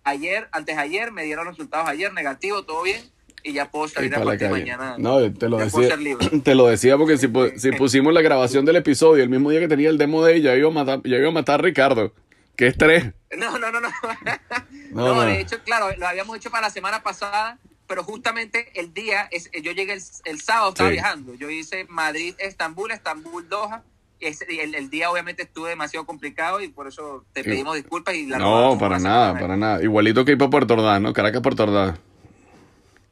[0.04, 3.02] ayer, antes de ayer, me dieron los resultados ayer, negativo, todo bien,
[3.42, 4.96] y ya puedo salir a partir de mañana.
[4.98, 5.88] No, te lo decía.
[5.88, 6.28] ser libre.
[6.44, 9.68] Te lo decía porque si, si pusimos la grabación del episodio el mismo día que
[9.68, 12.12] tenía el demo day, ya iba a matar, ya iba a matar a Ricardo.
[12.56, 13.12] Qué estrés.
[13.36, 13.88] No, no, no, no.
[14.90, 15.22] No, No, no.
[15.22, 19.50] de hecho, claro, lo habíamos hecho para la semana pasada, pero justamente el día, es,
[19.62, 20.94] yo llegué el, el sábado, estaba Sí.
[20.94, 21.34] viajando.
[21.34, 23.82] Yo hice Madrid, Estambul, Estambul, Doha,
[24.20, 28.36] el, el, día obviamente estuvo demasiado complicado y por eso te pedimos disculpas y la
[28.38, 29.82] No, para nada, para nada.
[29.82, 31.12] Igualito que ir para Puerto Ordaz, ¿no?
[31.14, 31.98] Caracas, Puerto Ordaz.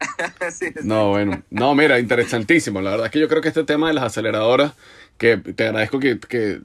[0.83, 1.43] no, bueno.
[1.51, 2.81] No, mira, interesantísimo.
[2.81, 4.75] La verdad es que yo creo que este tema de las aceleradoras,
[5.19, 6.61] que te agradezco que, que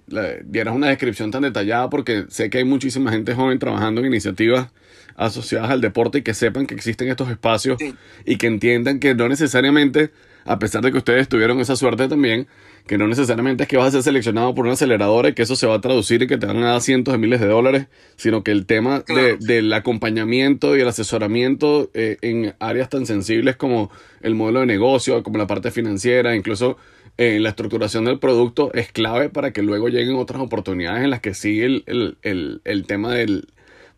[0.45, 4.69] dieras una descripción tan detallada porque sé que hay muchísima gente joven trabajando en iniciativas
[5.15, 7.77] asociadas al deporte y que sepan que existen estos espacios
[8.25, 10.11] y que entiendan que no necesariamente,
[10.45, 12.47] a pesar de que ustedes tuvieron esa suerte también,
[12.87, 15.55] que no necesariamente es que vas a ser seleccionado por una aceleradora y que eso
[15.55, 17.87] se va a traducir y que te van a dar cientos de miles de dólares,
[18.17, 23.55] sino que el tema de, del acompañamiento y el asesoramiento eh, en áreas tan sensibles
[23.55, 23.89] como
[24.21, 26.77] el modelo de negocio, como la parte financiera, incluso
[27.17, 31.21] eh, la estructuración del producto, es clave para que luego lleguen otras oportunidades en las
[31.21, 33.47] que sí el, el, el, el tema del,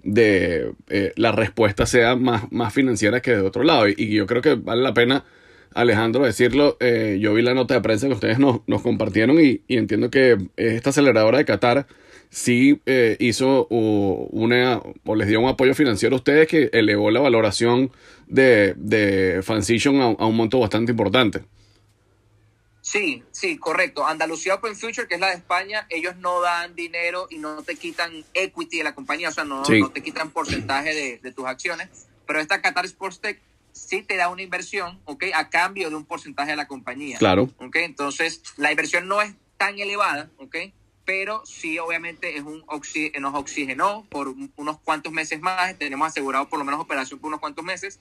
[0.04, 3.88] de eh, la respuesta sea más, más financiera que de otro lado.
[3.88, 5.26] y yo creo que vale la pena
[5.76, 9.62] Alejandro, decirlo, eh, yo vi la nota de prensa que ustedes nos, nos compartieron y,
[9.68, 11.86] entiendo que esta aceleradora de Qatar
[12.30, 17.20] sí eh, hizo una, o les dio un apoyo financiero a ustedes que elevó la
[17.20, 17.92] valoración
[18.28, 21.42] de, de Fancision a, a, un monto bastante importante.
[22.86, 24.06] Sí, sí, correcto.
[24.06, 27.76] Andalucía Open Future, que es la de España, ellos no dan dinero y no te
[27.76, 31.48] quitan equity de la compañía, o sea, no, no te quitan porcentaje de, de tus
[31.48, 31.90] acciones,
[32.28, 35.24] pero esta Qatar Sports Tech sí te da una inversión, ¿ok?
[35.34, 37.18] A cambio de un porcentaje de la compañía.
[37.18, 37.50] Claro.
[37.58, 37.78] ¿Ok?
[37.78, 40.56] Entonces, la inversión no es tan elevada, ¿ok?
[41.06, 42.64] Pero sí, obviamente, es un
[43.20, 45.76] nos oxigenó por unos cuantos meses más.
[45.80, 48.00] Tenemos asegurado por lo menos operación por unos cuantos meses.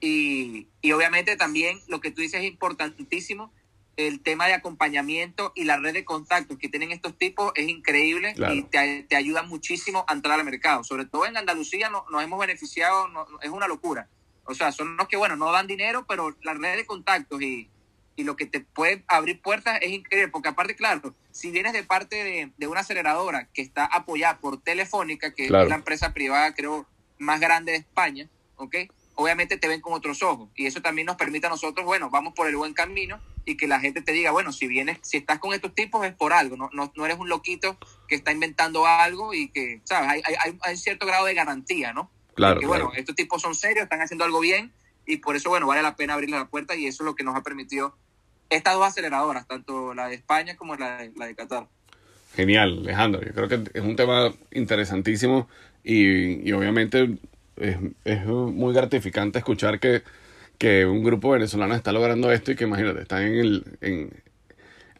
[0.00, 3.52] Y, y obviamente también lo que tú dices es importantísimo.
[3.96, 8.34] El tema de acompañamiento y la red de contactos que tienen estos tipos es increíble
[8.52, 10.84] y te, te, ayuda muchísimo a entrar al mercado.
[10.84, 14.08] Sobre todo en Andalucía no, nos hemos beneficiado, no, es una locura
[14.46, 17.68] o sea, son los que, bueno, no dan dinero, pero la red de contactos y,
[18.14, 21.82] y lo que te puede abrir puertas es increíble, porque aparte, claro, si vienes de
[21.82, 26.54] parte de, de una aceleradora que está apoyada por Telefónica, que es la empresa privada,
[26.54, 26.86] creo,
[27.18, 28.76] más grande de España, ¿ok?
[29.16, 32.34] Obviamente te ven con otros ojos y eso también nos permite a nosotros, bueno, vamos
[32.34, 35.38] por el buen camino y que la gente te diga, bueno, si vienes, si estás
[35.38, 38.86] con estos tipos es por algo, no, no, no eres un loquito que está inventando
[38.86, 40.10] algo y que, ¿sabes?
[40.10, 42.10] Hay, hay, hay cierto grado de garantía, ¿no?
[42.34, 42.60] Claro.
[42.66, 44.70] bueno, estos tipos son serios, están haciendo algo bien
[45.06, 47.24] y por eso, bueno, vale la pena abrirle la puerta y eso es lo que
[47.24, 47.96] nos ha permitido
[48.50, 51.68] estas dos aceleradoras, tanto la de España como la de, la de Qatar.
[52.34, 53.22] Genial, Alejandro.
[53.24, 55.48] Yo creo que es un tema interesantísimo
[55.82, 57.16] y, y obviamente
[57.56, 60.02] es, es, muy gratificante escuchar que,
[60.58, 64.10] que un grupo venezolano está logrando esto y que imagínate, están en el, en,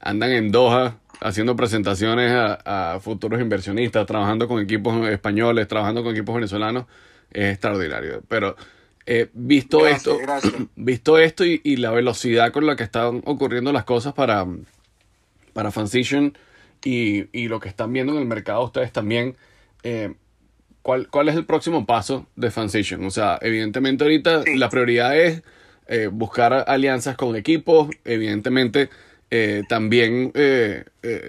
[0.01, 6.13] andan en Doha haciendo presentaciones a, a, futuros inversionistas, trabajando con equipos españoles, trabajando con
[6.13, 6.87] equipos venezolanos
[7.33, 8.23] es extraordinario.
[8.29, 8.57] Pero
[9.05, 10.19] eh, visto esto,
[10.77, 14.47] visto esto y, y, la velocidad con la que están ocurriendo las cosas para,
[15.53, 15.71] para
[16.85, 19.37] y, y lo que están viendo en el mercado ustedes también,
[19.83, 20.15] eh,
[20.87, 23.05] ¿cuál, ¿cuál es el próximo paso de Fansition?
[23.05, 25.43] O sea, evidentemente ahorita la prioridad es
[25.89, 28.89] eh, buscar alianzas con equipos, evidentemente
[29.33, 30.85] eh, también eh,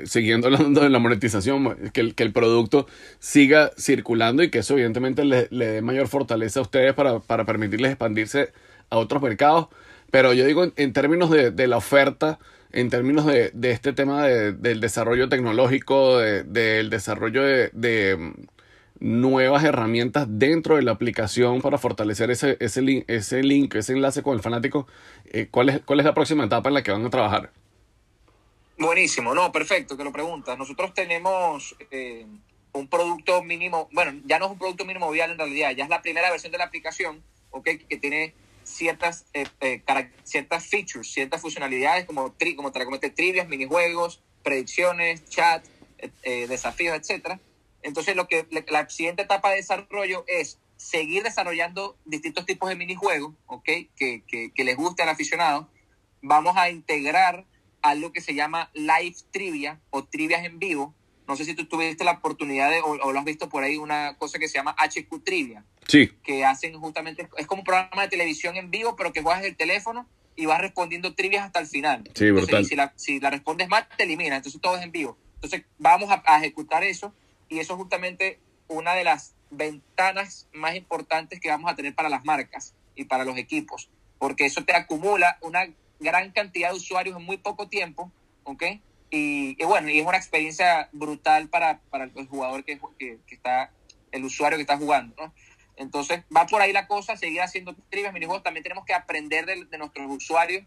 [0.06, 2.86] siguiendo hablando de la monetización, que el, que el producto
[3.18, 7.44] siga circulando y que eso evidentemente le, le dé mayor fortaleza a ustedes para, para,
[7.44, 8.52] permitirles expandirse
[8.92, 9.70] a otros mercados.
[10.12, 12.38] Pero yo digo en, términos de, de, la oferta,
[12.72, 17.72] en términos de, de este tema de, del desarrollo tecnológico, del desarrollo de,
[19.00, 24.24] nuevas herramientas dentro de la aplicación para fortalecer ese, ese, link, ese link, ese enlace
[24.24, 24.88] con el fanático,
[25.52, 27.52] ¿cuál, es, ¿cuál es la próxima etapa en la que van a trabajar?
[28.78, 30.58] Buenísimo, no, perfecto que lo preguntas.
[30.58, 32.26] Nosotros tenemos eh,
[32.74, 35.90] un producto mínimo, bueno, ya no es un producto mínimo vial en realidad, ya es
[35.90, 38.34] la primera versión de la aplicación, okay, que tiene
[38.64, 39.82] ciertas, eh, eh,
[40.24, 45.66] ciertas features, ciertas funcionalidades como, tri, como te comenté, trivias, minijuegos, predicciones, chat,
[46.24, 47.40] eh, desafíos, etcétera.
[47.88, 53.34] Entonces, lo que la siguiente etapa de desarrollo es seguir desarrollando distintos tipos de minijuegos,
[53.46, 55.70] okay, que, que, que les guste al aficionado.
[56.22, 57.46] Vamos a integrar
[57.82, 60.94] algo que se llama live trivia o trivias en vivo.
[61.30, 64.18] No sé si tú tuviste la oportunidad de, o, lo has visto por ahí, una
[64.18, 65.64] cosa que se llama HQ Trivia.
[65.88, 66.10] Sí.
[66.24, 69.56] Que hacen justamente, es como un programa de televisión en vivo, pero que juegas el
[69.56, 72.04] teléfono y vas respondiendo trivias hasta el final.
[72.16, 72.66] Sí, brutal.
[72.66, 74.36] si, la, si la respondes mal, te elimina.
[74.36, 75.18] Entonces todo es en vivo.
[75.36, 77.14] Entonces vamos a, a ejecutar eso
[77.50, 82.10] y eso es justamente una de las ventanas más importantes que vamos a tener para
[82.10, 85.68] las marcas y para los equipos, porque eso te acumula una
[86.00, 88.12] gran cantidad de usuarios en muy poco tiempo,
[88.44, 88.64] ¿ok?
[89.10, 93.72] Y, bueno, y es una experiencia brutal para, para el jugador que, que, que, está,
[94.12, 95.34] el usuario que está jugando, ¿no?
[95.78, 99.66] Entonces, va por ahí la cosa, seguir haciendo trivias, minijuegos, también tenemos que aprender de,
[99.66, 100.66] de nuestros usuarios,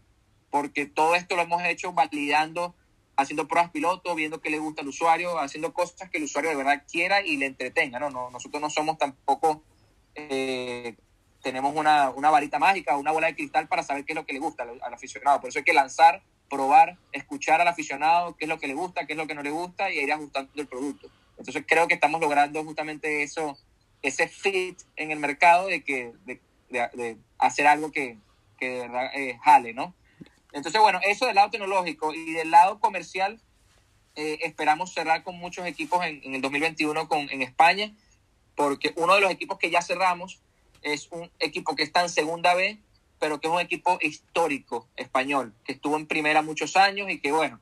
[0.49, 2.75] porque todo esto lo hemos hecho validando
[3.21, 6.55] haciendo pruebas piloto, viendo qué le gusta al usuario, haciendo cosas que el usuario de
[6.55, 8.09] verdad quiera y le entretenga, ¿no?
[8.09, 9.63] no nosotros no somos tampoco,
[10.15, 10.95] eh,
[11.41, 14.33] tenemos una, una, varita mágica, una bola de cristal para saber qué es lo que
[14.33, 15.39] le gusta al, aficionado.
[15.39, 19.05] Por eso hay que lanzar, probar, escuchar al aficionado qué es lo que le gusta,
[19.05, 21.09] qué es lo que no le gusta y ir ajustando el producto.
[21.37, 23.57] Entonces creo que estamos logrando justamente eso,
[24.01, 28.17] ese fit en el mercado de que de, de, hacer algo que,
[28.59, 29.95] que de verdad eh, jale, ¿no?
[30.53, 33.41] Entonces, bueno, eso del lado tecnológico y del lado comercial,
[34.15, 37.93] eh, esperamos cerrar con muchos equipos en, en el 2021 con, en España,
[38.55, 40.41] porque uno de los equipos que ya cerramos
[40.81, 42.79] es un equipo que está en segunda B,
[43.19, 47.31] pero que es un equipo histórico español, que estuvo en primera muchos años y que,
[47.31, 47.61] bueno,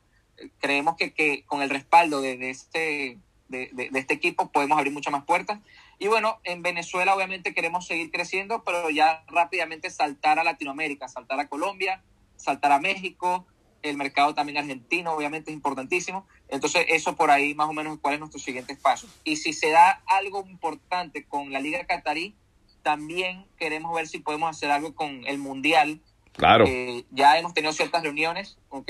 [0.60, 3.18] creemos que, que con el respaldo de, de este
[3.50, 5.60] de, de, de, este equipo podemos abrir muchas más puertas.
[5.98, 11.40] Y bueno, en Venezuela obviamente queremos seguir creciendo, pero ya rápidamente saltar a Latinoamérica, saltar
[11.40, 12.02] a Colombia,
[12.40, 13.46] saltar a México,
[13.82, 16.28] el mercado también argentino obviamente es importantísimo.
[16.48, 19.08] Entonces eso por ahí más o menos cuál es nuestro siguiente paso.
[19.24, 22.36] Y si se da algo importante con la Liga Catarí,
[22.82, 26.02] también queremos ver si podemos hacer algo con el Mundial.
[26.34, 26.66] Claro.
[26.68, 28.90] Eh, ya hemos tenido ciertas reuniones, ¿ok?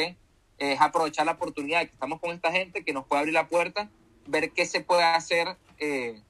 [0.58, 3.90] Es aprovechar la oportunidad que estamos con esta gente que nos puede abrir la puerta
[4.30, 6.22] ver qué se puede hacer eh,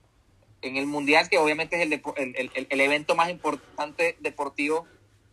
[0.62, 4.88] en el Mundial, que obviamente es el, el, el, el evento más importante deportivo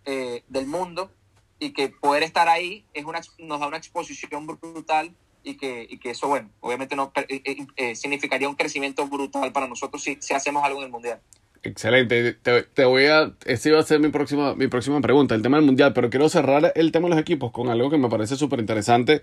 [0.05, 1.11] eh, del mundo,
[1.59, 5.99] y que poder estar ahí es una, nos da una exposición brutal y que, y
[5.99, 10.35] que eso, bueno, obviamente no, eh, eh, significaría un crecimiento brutal para nosotros si, si
[10.35, 11.21] hacemos algo en el Mundial.
[11.63, 12.35] Excelente.
[12.35, 13.33] Te, te, voy a.
[13.45, 15.93] Esa iba a ser mi próxima, mi próxima pregunta, el tema del mundial.
[15.95, 19.21] Pero quiero cerrar el tema de los equipos con algo que me parece súper interesante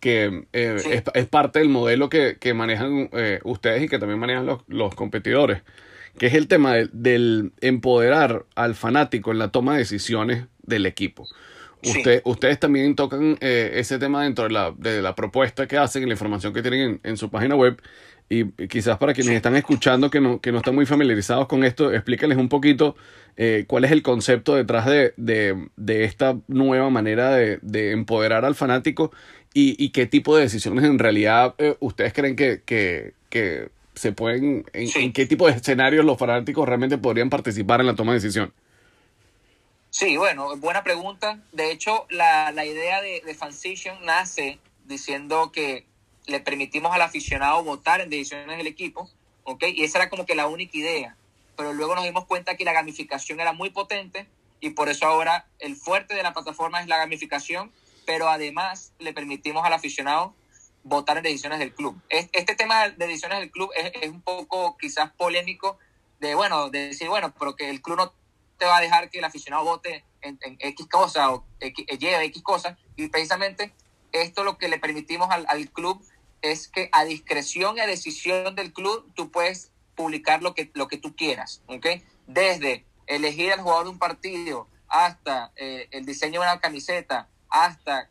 [0.00, 0.88] que eh, sí.
[0.92, 4.62] es, es, parte del modelo que, que manejan eh, ustedes y que también manejan los,
[4.66, 5.62] los, competidores,
[6.18, 10.86] que es el tema de, del empoderar al fanático en la toma de decisiones del
[10.86, 11.26] equipo.
[11.82, 12.22] Usted, sí.
[12.24, 16.06] Ustedes también tocan eh, ese tema dentro de la, de la propuesta que hacen y
[16.06, 17.80] la información que tienen en, en su página web.
[18.32, 19.36] Y quizás para quienes sí.
[19.36, 22.94] están escuchando que no, que no están muy familiarizados con esto, explíquenles un poquito
[23.36, 28.44] eh, cuál es el concepto detrás de, de, de esta nueva manera de, de, empoderar
[28.44, 29.10] al fanático
[29.52, 34.12] y, y, qué tipo de decisiones en realidad eh, ustedes creen que, que, que se
[34.12, 35.00] pueden, en, sí.
[35.00, 38.52] en, qué tipo de escenarios los fanáticos realmente podrían participar en la toma de decisión.
[39.90, 41.40] Sí, bueno, buena pregunta.
[41.52, 45.84] De hecho, la, la idea de, de nace diciendo que
[46.26, 49.10] le permitimos al aficionado votar en decisiones del equipo,
[49.42, 49.64] ¿ok?
[49.74, 51.16] Y esa era como que la única idea.
[51.56, 54.28] Pero luego nos dimos cuenta que la gamificación era muy potente
[54.60, 57.72] y por eso ahora el fuerte de la plataforma es la gamificación,
[58.06, 60.34] pero además le permitimos al aficionado
[60.84, 62.00] votar en decisiones del club.
[62.08, 65.78] Este tema de decisiones del club es, es un poco quizás polémico
[66.20, 68.19] de, bueno, de decir, bueno, pero que el club no
[68.60, 72.42] te va a dejar que el aficionado vote en, X cosa o X, lleve X
[72.42, 73.72] cosa y precisamente
[74.12, 76.04] esto lo que le permitimos al, al club
[76.42, 80.88] es que a discreción y a decisión del club tú puedes publicar lo que, lo
[80.88, 81.86] que tú quieras, ¿ok?
[82.26, 88.10] Desde elegir al jugador de un partido hasta eh, el diseño de una camiseta, hasta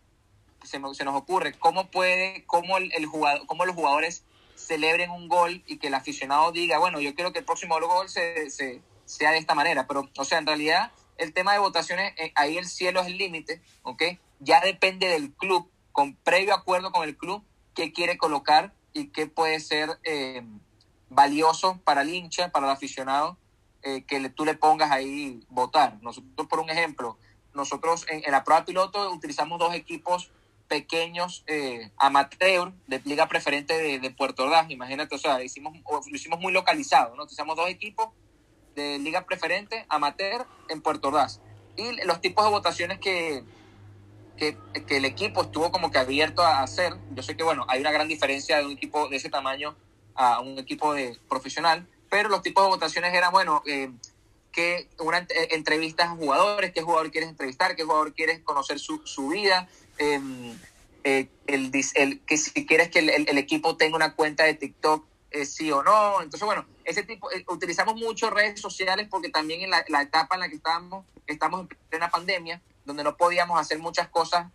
[0.63, 4.23] se, me, se nos ocurre cómo puede, cómo el, jugador, cómo los jugadores
[4.55, 8.09] celebren un gol y que el aficionado diga, bueno, yo quiero que el próximo gol
[8.09, 12.31] se, sea de esta manera, pero, o sea, en realidad el tema de votaciones, eh,
[12.35, 14.03] ahí el cielo es el límite, ¿ok?
[14.39, 17.43] Ya depende del club, con previo acuerdo con el club,
[17.73, 20.43] qué quiere colocar y qué puede ser eh,
[21.09, 23.37] valioso para el hincha, para el aficionado,
[23.81, 25.97] eh, que le, tú le pongas ahí votar.
[26.01, 27.17] Nosotros, por un ejemplo,
[27.53, 30.31] nosotros en, la prueba piloto utilizamos dos equipos
[30.67, 34.69] pequeños eh, amateur de liga preferente de, de, Puerto Ordaz.
[34.69, 37.23] Imagínate, o sea, hicimos, lo hicimos muy localizado, ¿no?
[37.23, 38.09] Utilizamos dos equipos
[38.75, 41.41] de liga preferente amateur en Puerto Ordaz.
[41.75, 43.43] Y los tipos de votaciones que,
[44.37, 46.93] que, que, el equipo estuvo como que abierto a hacer.
[47.11, 49.75] Yo sé que, bueno, hay una gran diferencia de un equipo de ese tamaño
[50.15, 53.91] a un equipo de profesional, pero los tipos de votaciones eran, bueno, eh,
[54.51, 59.01] que una eh, entrevista a jugadores, qué jugador quieres entrevistar, qué jugador quieres conocer su,
[59.05, 60.19] su vida, eh,
[61.03, 65.05] eh, el, el, que si quieres que el, el, equipo tenga una cuenta de TikTok,
[65.31, 66.21] eh, sí o no.
[66.21, 70.35] Entonces, bueno, ese tipo, eh, utilizamos mucho redes sociales porque también en la, la etapa
[70.35, 74.47] en la que estábamos, estamos en plena pandemia, donde no podíamos hacer muchas cosas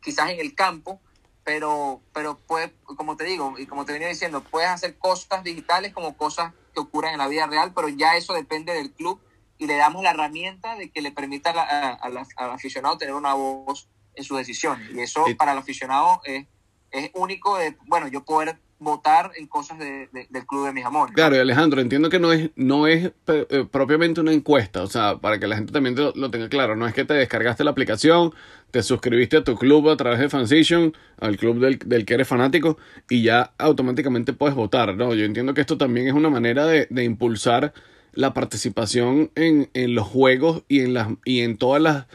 [0.00, 1.00] quizás en el campo,
[1.44, 5.92] pero, pero puede, como te digo, y como te venía diciendo, puedes hacer cosas digitales
[5.92, 9.20] como cosas que ocurren en la vida real, pero ya eso depende del club
[9.56, 12.98] y le damos la herramienta de que le permita a la, a la, al aficionado
[12.98, 14.90] tener una voz en sus decisiones.
[14.90, 16.46] Y eso para el aficionado es,
[16.90, 21.14] es único, de, bueno, yo poder votar en cosas del club de mis amores.
[21.14, 25.18] Claro, y Alejandro, entiendo que no es, no es eh, propiamente una encuesta, o sea,
[25.18, 28.34] para que la gente también lo, tenga claro, no es que te descargaste la aplicación,
[28.70, 32.28] te suscribiste a tu club a través de Fansation, al club del, del que eres
[32.28, 32.76] fanático,
[33.08, 35.14] y ya automáticamente puedes votar, ¿no?
[35.14, 37.72] Yo entiendo que esto también es una manera de, de impulsar
[38.12, 42.06] la participación en, en los juegos y en, las, y en todas las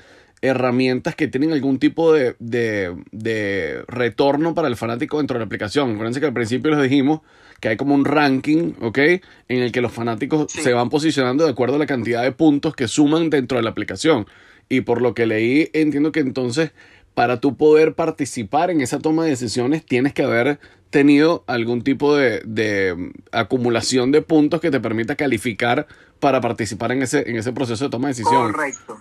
[0.41, 5.45] herramientas que tienen algún tipo de, de, de, retorno para el fanático dentro de la
[5.45, 5.91] aplicación.
[5.91, 7.21] Acuérdense que al principio les dijimos
[7.59, 8.97] que hay como un ranking, ¿ok?
[8.97, 12.75] En el que los fanáticos se van posicionando de acuerdo a la cantidad de puntos
[12.75, 14.27] que suman dentro de la aplicación.
[14.69, 16.71] Y por lo que leí, entiendo que entonces
[17.15, 20.59] para tú poder participar en esa toma de decisiones tienes que haber
[20.89, 25.87] tenido algún tipo de, de acumulación de puntos que te permita calificar
[26.19, 28.51] para participar en ese, en ese proceso de toma de decisión.
[28.53, 28.97] Correcto.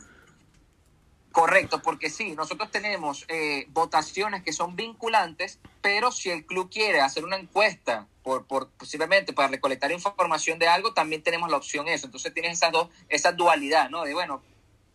[1.39, 7.01] Correcto, porque sí, nosotros tenemos eh, votaciones que son vinculantes, pero si el club quiere
[7.01, 11.87] hacer una encuesta, por, por posiblemente para recolectar información de algo, también tenemos la opción
[11.87, 12.07] eso.
[12.07, 14.03] Entonces tienes esas dos, esa dualidad, ¿no?
[14.03, 14.43] De bueno,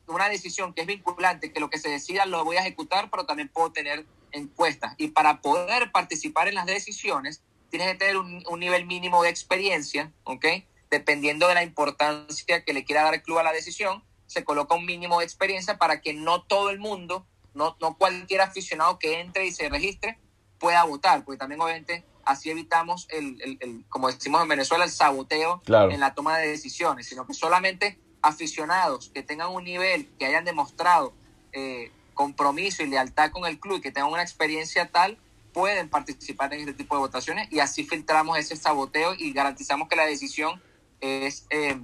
[0.06, 3.26] una decisión que es vinculante, que lo que se decida lo voy a ejecutar, pero
[3.26, 4.96] también puedo tener encuestas.
[4.98, 9.30] Y para poder participar en las decisiones, tienes que tener un, un nivel mínimo de
[9.30, 10.46] experiencia, ¿ok?
[10.92, 14.04] Dependiendo de la importancia que le quiera dar el club a la decisión
[14.34, 18.42] se coloca un mínimo de experiencia para que no todo el mundo, no, no cualquier
[18.42, 20.18] aficionado que entre y se registre
[20.58, 25.62] pueda votar, porque también obviamente así evitamos el, el, como decimos en Venezuela, el saboteo
[25.68, 30.46] en la toma de decisiones, sino que solamente aficionados que tengan un nivel, que hayan
[30.46, 31.14] demostrado
[31.52, 35.18] eh, compromiso y lealtad con el club y que tengan una experiencia tal,
[35.52, 39.96] pueden participar en este tipo de votaciones y así filtramos ese saboteo y garantizamos que
[39.96, 40.62] la decisión
[41.02, 41.78] es eh,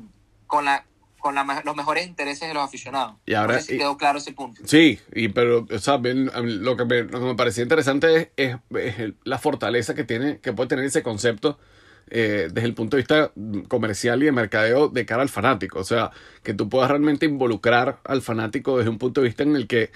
[0.47, 0.85] con la
[1.19, 3.15] con los mejores intereses de los aficionados.
[3.25, 4.61] Y ahora si quedó claro ese punto.
[4.65, 9.13] Sí, y pero o sea, lo, que me, lo que me parecía interesante es, es,
[9.23, 11.59] la fortaleza que tiene, que puede tener ese concepto
[12.09, 13.31] eh, desde el punto de vista
[13.67, 15.79] comercial y de mercadeo de cara al fanático.
[15.79, 16.11] O sea,
[16.41, 19.91] que tú puedas realmente involucrar al fanático desde un punto de vista en el que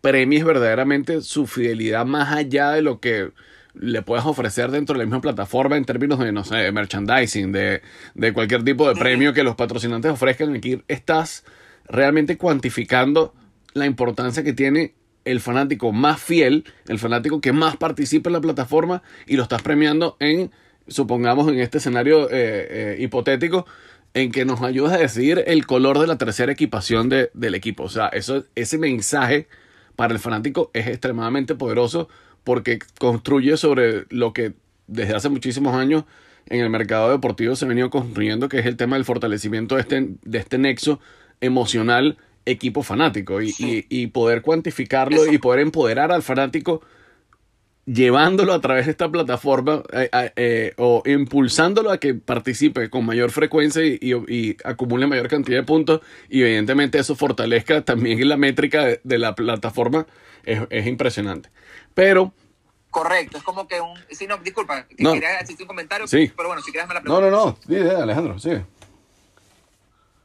[0.00, 3.32] premies verdaderamente su fidelidad más allá de lo que
[3.74, 7.82] le puedas ofrecer dentro de la misma plataforma en términos de, no sé, merchandising, de,
[8.14, 10.54] de cualquier tipo de premio que los patrocinantes ofrezcan.
[10.54, 11.44] Aquí estás
[11.86, 13.34] realmente cuantificando
[13.74, 14.94] la importancia que tiene
[15.24, 19.62] el fanático más fiel, el fanático que más participa en la plataforma y lo estás
[19.62, 20.50] premiando en,
[20.86, 23.66] supongamos en este escenario eh, eh, hipotético,
[24.14, 27.84] en que nos ayudas a decidir el color de la tercera equipación de, del equipo.
[27.84, 29.48] O sea, eso, ese mensaje
[29.96, 32.08] para el fanático es extremadamente poderoso
[32.44, 34.54] porque construye sobre lo que
[34.86, 36.04] desde hace muchísimos años
[36.46, 39.82] en el mercado deportivo se ha venido construyendo, que es el tema del fortalecimiento de
[39.82, 41.00] este, de este nexo
[41.40, 42.16] emocional
[42.46, 46.80] equipo fanático y, y, poder cuantificarlo y poder empoderar al fanático
[47.84, 53.30] llevándolo a través de esta plataforma eh, eh, o impulsándolo a que participe con mayor
[53.30, 58.98] frecuencia y, y, acumule mayor cantidad de puntos y evidentemente eso fortalezca también la métrica
[59.02, 60.06] de, la plataforma
[60.44, 61.50] es, es impresionante.
[61.98, 62.32] Pero.
[62.92, 63.98] Correcto, es como que un.
[64.12, 66.32] Sí, no, disculpa, quería hacer un comentario, sí.
[66.36, 67.28] pero bueno, si quieres me la pregunta.
[67.28, 68.50] No, no, no, sí, Alejandro, sí.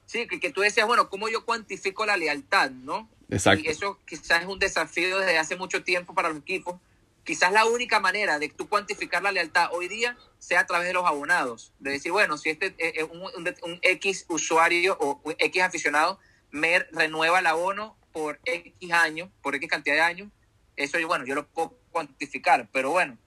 [0.06, 3.10] Sí, que, que, tú decías, bueno, ¿cómo yo cuantifico la lealtad, no?
[3.28, 3.64] Exacto.
[3.66, 6.76] Y eso quizás es un desafío desde hace mucho tiempo para los equipos.
[7.24, 10.94] Quizás la única manera de tú cuantificar la lealtad hoy día sea a través de
[10.94, 11.74] los abonados.
[11.80, 15.64] De decir, bueno, si este es eh, un, un, un X usuario o un X
[15.64, 16.20] aficionado
[16.52, 20.30] me renueva el abono por X años, por X cantidad de años,
[20.76, 23.18] eso, bueno, yo lo puedo cuantificar, pero bueno,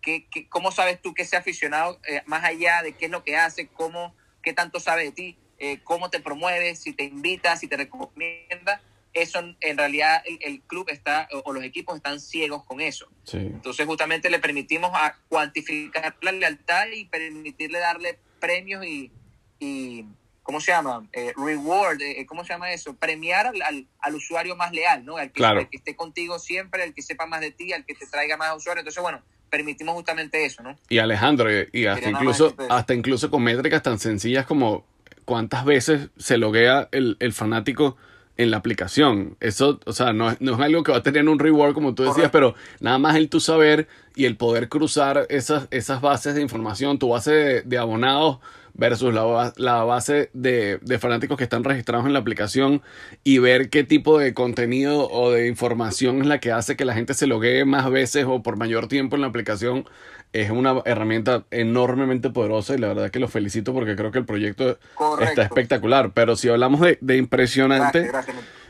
[0.00, 3.24] ¿qué, qué, cómo sabes tú que ese aficionado, eh, más allá de qué es lo
[3.24, 7.56] que hace, cómo, qué tanto sabe de ti, eh, cómo te promueve, si te invita,
[7.56, 8.80] si te recomienda?
[9.12, 13.08] Eso en realidad el, club está o, los equipos están ciegos con eso.
[13.32, 19.10] Entonces justamente le permitimos a cuantificar la lealtad y permitirle darle premios y,
[19.58, 20.06] y
[20.50, 21.06] ¿cómo se llama?
[21.12, 22.96] Eh, reward, eh, ¿cómo se llama eso?
[22.96, 25.16] Premiar al, al, usuario más leal, ¿no?
[25.16, 28.04] Al que, que, esté contigo siempre, al que sepa más de ti, al que te
[28.08, 28.82] traiga más usuarios.
[28.82, 30.76] Entonces, bueno, permitimos justamente eso, ¿no?
[30.88, 34.84] Y Alejandro, y hasta incluso, hasta incluso con métricas tan sencillas como
[35.24, 37.96] cuántas veces se loguea el, el fanático
[38.36, 39.36] en la aplicación.
[39.38, 42.02] Eso, o sea, no, no, es algo que va a tener un reward, como tú
[42.02, 43.86] decías, pero nada más el tu saber
[44.16, 48.40] y el poder cruzar esas, esas bases de información, tu base de abonados
[48.74, 52.82] versus la, la base de, de, fanáticos que están registrados en la aplicación
[53.24, 56.94] y ver qué tipo de contenido o de información es la que hace que la
[56.94, 59.84] gente se loguee más veces o por mayor tiempo en la aplicación
[60.32, 64.24] es una herramienta enormemente poderosa y la verdad que lo felicito porque creo que el
[64.24, 64.78] proyecto
[65.20, 66.12] está espectacular.
[66.14, 68.10] Pero si hablamos de, de impresionante,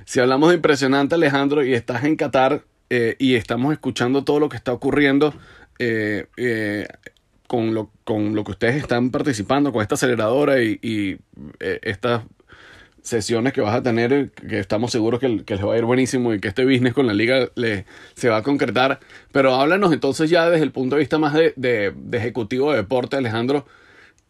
[0.05, 4.49] si hablamos de impresionante Alejandro y estás en Qatar eh, y estamos escuchando todo lo
[4.49, 5.35] que está ocurriendo,
[5.79, 6.89] eh, eh,
[7.51, 11.17] con lo, con lo que ustedes están participando, con esta aceleradora y, y
[11.59, 12.23] eh, estas
[13.03, 16.39] sesiones que vas a tener, que estamos seguros que, les va a ir buenísimo y
[16.39, 19.01] que este business con la liga le, se va a concretar.
[19.33, 22.77] Pero háblanos entonces ya desde el punto de vista más de, de, de ejecutivo de
[22.77, 23.67] deporte, Alejandro,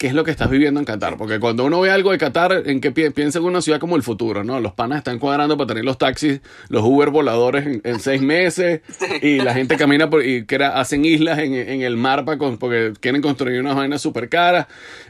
[0.01, 1.18] ¿qué es lo que estás viviendo en Qatar?
[1.18, 4.03] Porque cuando uno ve algo de Qatar, en que piensa en una ciudad como el
[4.03, 4.59] futuro, ¿no?
[4.59, 6.40] Los panas están cuadrando para tener los taxis,
[6.70, 8.80] los Uber voladores en, seis meses,
[9.22, 12.94] y la gente camina por, y que hacen islas en, en el mar para, porque
[12.98, 14.68] quieren construir unas vainas súper caras.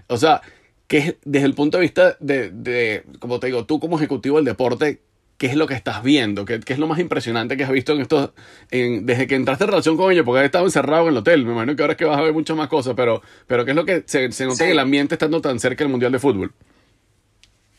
[0.09, 0.41] O sea,
[0.89, 4.45] que desde el punto de vista de, de, como te digo, tú como ejecutivo del
[4.45, 5.03] deporte,
[5.41, 6.45] ¿qué es lo que estás viendo?
[6.45, 8.33] ¿Qué, qué es lo más impresionante que has visto en estos,
[8.71, 10.27] en, desde que entraste en relación con ellos?
[10.27, 12.21] Porque has estado encerrado en el hotel, me imagino que ahora es que vas a
[12.21, 14.65] ver muchas más cosas, pero, pero ¿qué es lo que se, se nota sí.
[14.65, 16.53] en el ambiente estando tan cerca del Mundial de Fútbol?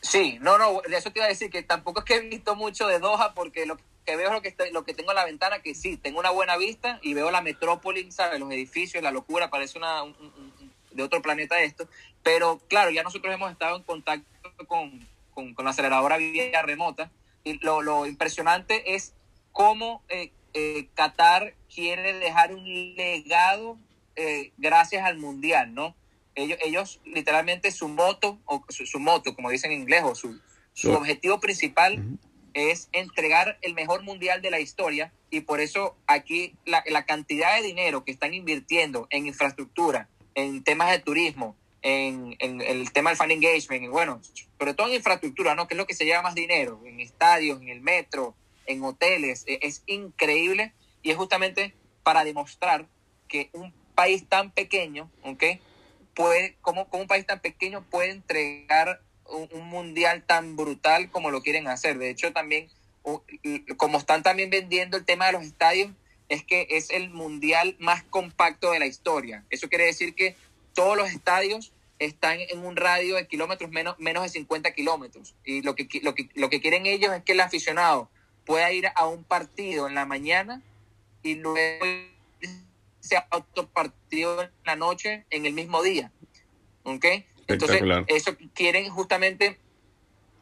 [0.02, 2.56] Sí, no, no, de eso te iba a decir que tampoco es que he visto
[2.56, 5.18] mucho de Doha porque lo que veo es lo que, estoy, lo que tengo en
[5.18, 8.40] la ventana, que sí, tengo una buena vista y veo la metrópoli, ¿sabes?
[8.40, 11.88] Los edificios, la locura, parece una, un, un, de otro planeta esto,
[12.24, 14.26] pero claro, ya nosotros hemos estado en contacto
[14.66, 17.12] con, con, con la aceleradora vía remota
[17.62, 19.14] lo, lo impresionante es
[19.52, 22.64] cómo eh, eh, Qatar quiere dejar un
[22.96, 23.78] legado
[24.16, 25.96] eh, gracias al Mundial, ¿no?
[26.36, 30.40] Ellos, ellos literalmente su moto, o su, su moto, como dicen en inglés, o su,
[30.74, 32.18] su objetivo principal uh -huh.
[32.54, 37.56] es entregar el mejor Mundial de la historia y por eso aquí la, la cantidad
[37.56, 43.10] de dinero que están invirtiendo en infraestructura, en temas de turismo, en, en, el tema
[43.10, 44.22] del fan engagement, bueno,
[44.58, 45.68] sobre todo en infraestructura, ¿no?
[45.68, 49.44] Que es lo que se lleva más dinero, en estadios, en el metro, en hoteles,
[49.48, 51.74] es, es increíble y es justamente
[52.04, 52.88] para demostrar
[53.28, 55.44] que un país tan pequeño, ¿ok?
[56.14, 61.32] Puede, como, como un país tan pequeño puede entregar un, un, mundial tan brutal como
[61.32, 61.98] lo quieren hacer.
[61.98, 62.70] De hecho, también,
[63.78, 65.92] como están también vendiendo el tema de los estadios,
[66.28, 69.46] es que es el mundial más compacto de la historia.
[69.50, 70.36] Eso quiere decir que
[70.74, 75.36] todos los estadios están en un radio de kilómetros menos, menos de 50 kilómetros.
[75.46, 78.10] Y lo que, lo, que, lo que quieren ellos es que el aficionado
[78.46, 80.62] pueda ir a un partido en la mañana
[81.22, 81.86] y luego
[83.00, 86.12] sea otro partido en la noche en el mismo día.
[86.84, 87.06] ¿Ok?
[87.48, 89.60] Entonces, eso quieren justamente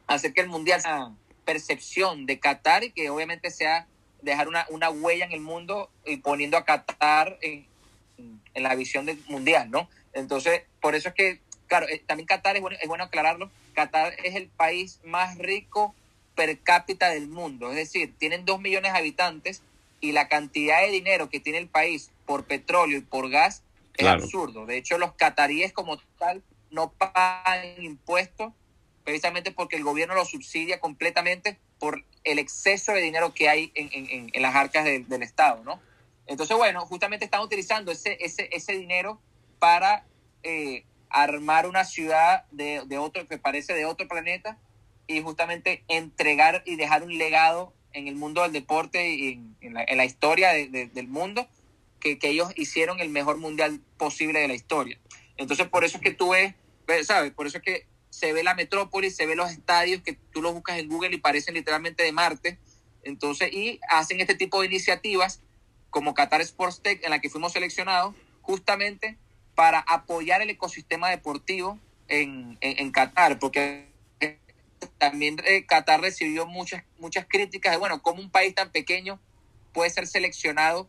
[0.07, 1.11] hacer que el mundial sea
[1.43, 3.87] percepción de Qatar y que obviamente sea
[4.21, 7.67] dejar una, una huella en el mundo y poniendo a Qatar en,
[8.53, 9.89] en la visión del mundial, ¿no?
[10.13, 14.13] Entonces, por eso es que, claro, eh, también Qatar, es bueno, es bueno aclararlo, Qatar
[14.23, 15.95] es el país más rico
[16.35, 19.61] per cápita del mundo, es decir, tienen dos millones de habitantes
[20.01, 23.63] y la cantidad de dinero que tiene el país por petróleo y por gas
[23.95, 24.23] es claro.
[24.23, 24.65] absurdo.
[24.65, 26.41] De hecho, los cataríes como tal
[26.71, 28.53] no pagan impuestos
[29.03, 33.89] precisamente porque el gobierno lo subsidia completamente por el exceso de dinero que hay en,
[33.91, 35.81] en, en las arcas de, del Estado, ¿no?
[36.27, 39.19] Entonces, bueno, justamente están utilizando ese, ese, ese dinero
[39.59, 40.05] para
[40.43, 44.57] eh, armar una ciudad de, de, otro que parece de otro planeta
[45.07, 49.73] y justamente entregar y dejar un legado en el mundo del deporte y en, en,
[49.73, 51.47] la, en la, historia de, de, del mundo
[51.99, 54.99] que, que, ellos hicieron el mejor mundial posible de la historia.
[55.37, 56.53] Entonces, por eso es que tú ves,
[57.05, 57.31] ¿sabes?
[57.31, 60.53] Por eso es que se ve la metrópolis, se ve los estadios que tú los
[60.53, 62.59] buscas en Google y parecen literalmente de Marte.
[63.03, 65.41] Entonces, y hacen este tipo de iniciativas
[65.89, 69.17] como Qatar Sports Tech, en la que fuimos seleccionados, justamente
[69.59, 73.89] para apoyar el ecosistema deportivo en, en, en Qatar, porque
[74.97, 79.19] también eh, Qatar recibió muchas, muchas críticas de, bueno, cómo un país tan pequeño
[79.73, 80.87] puede ser seleccionado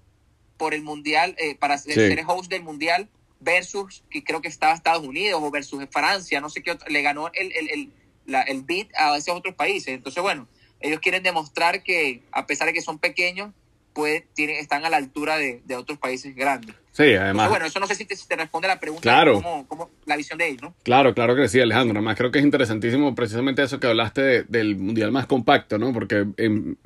[0.57, 1.95] por el Mundial, eh, para sí.
[1.95, 3.09] ser host del Mundial,
[3.41, 7.03] versus, que creo que estaba Estados Unidos o versus Francia, no sé qué, otro, le
[7.03, 7.93] ganó el, el, el,
[8.25, 9.89] la, el beat a esos otros países.
[9.89, 10.47] Entonces, bueno,
[10.79, 13.53] ellos quieren demostrar que a pesar de que son pequeños,
[14.01, 14.26] puede,
[14.59, 16.74] están a la altura de, de otros países grandes.
[16.92, 17.28] Sí, además.
[17.28, 19.03] Entonces, bueno, eso no sé si te, si te responde a la pregunta.
[19.03, 19.34] Claro.
[19.34, 20.74] Cómo, cómo, la visión de ellos, ¿no?
[20.82, 21.98] Claro, claro que sí, Alejandro.
[21.98, 25.92] Además, creo que es interesantísimo precisamente eso que hablaste de, del mundial más compacto, ¿no?
[25.92, 26.78] Porque en,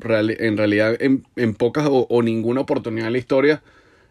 [0.00, 3.62] en realidad, en, en pocas o, o, ninguna oportunidad en la historia,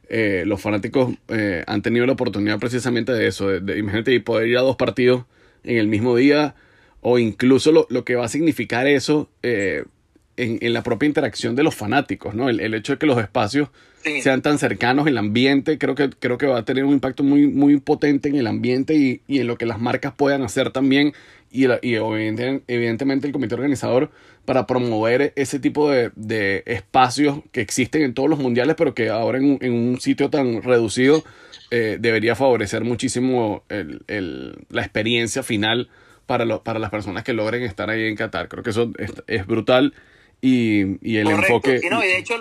[0.09, 3.47] eh, los fanáticos eh, han tenido la oportunidad precisamente de eso.
[3.47, 5.25] De, de, imagínate poder ir a dos partidos
[5.63, 6.55] en el mismo día,
[7.01, 9.29] o incluso lo, lo que va a significar eso.
[9.41, 9.85] Eh,
[10.38, 12.49] en, en, la propia interacción de los fanáticos, ¿no?
[12.49, 13.69] El, el hecho de que los espacios
[14.03, 14.21] sí.
[14.21, 17.47] sean tan cercanos, el ambiente, creo que, creo que va a tener un impacto muy,
[17.47, 21.13] muy potente en el ambiente y, y en lo que las marcas puedan hacer también.
[21.51, 24.09] Y, y evidente, evidentemente el comité organizador
[24.45, 29.09] para promover ese tipo de, de, espacios que existen en todos los mundiales, pero que
[29.09, 31.23] ahora en, en un sitio tan reducido
[31.69, 35.89] eh, debería favorecer muchísimo el, el, la experiencia final
[36.25, 38.47] para, lo, para las personas que logren estar ahí en Qatar.
[38.47, 39.93] Creo que eso es, es brutal
[40.45, 41.79] y, y el enfoque.
[41.81, 42.37] Y, no, y de hecho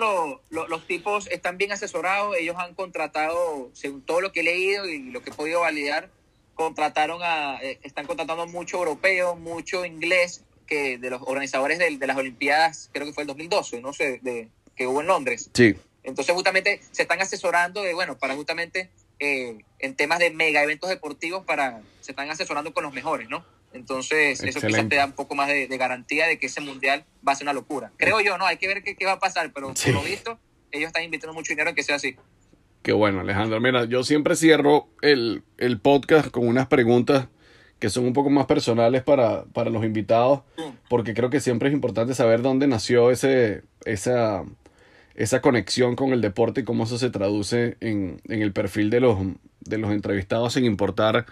[0.49, 4.99] los tipos están bien asesorados, ellos han contratado, según todo lo que he leído y
[5.11, 6.09] lo que he podido validar,
[6.53, 12.07] contrataron a, eh, están contratando mucho europeo, mucho inglés, que de los organizadores de, de,
[12.07, 15.49] las Olimpiadas, creo que fue el 2012, no sé, de, que hubo en Londres.
[15.53, 15.73] Sí.
[16.03, 18.89] Entonces justamente se están asesorando de, bueno, para justamente
[19.19, 23.45] eh, en temas de mega eventos deportivos, para se están asesorando con los mejores, ¿no?
[23.73, 27.33] Entonces, eso quizás te da un poco más de, garantía de que ese mundial va
[27.33, 27.91] a ser una locura.
[27.97, 28.45] Creo yo, ¿no?
[28.45, 30.39] Hay que ver qué, qué va a pasar, pero por lo visto,
[30.71, 32.15] ellos están invirtiendo mucho dinero en que sea así.
[32.83, 33.59] Qué bueno, Alejandro.
[33.59, 37.27] Mira, yo siempre cierro el, el podcast con unas preguntas
[37.79, 40.41] que son un poco más personales para, para los invitados,
[40.89, 44.45] porque creo que siempre es importante saber dónde nació ese, esa,
[45.15, 49.01] esa conexión con el deporte y cómo eso se traduce en, en el perfil de
[49.01, 49.17] los,
[49.59, 51.25] de los entrevistados sin importar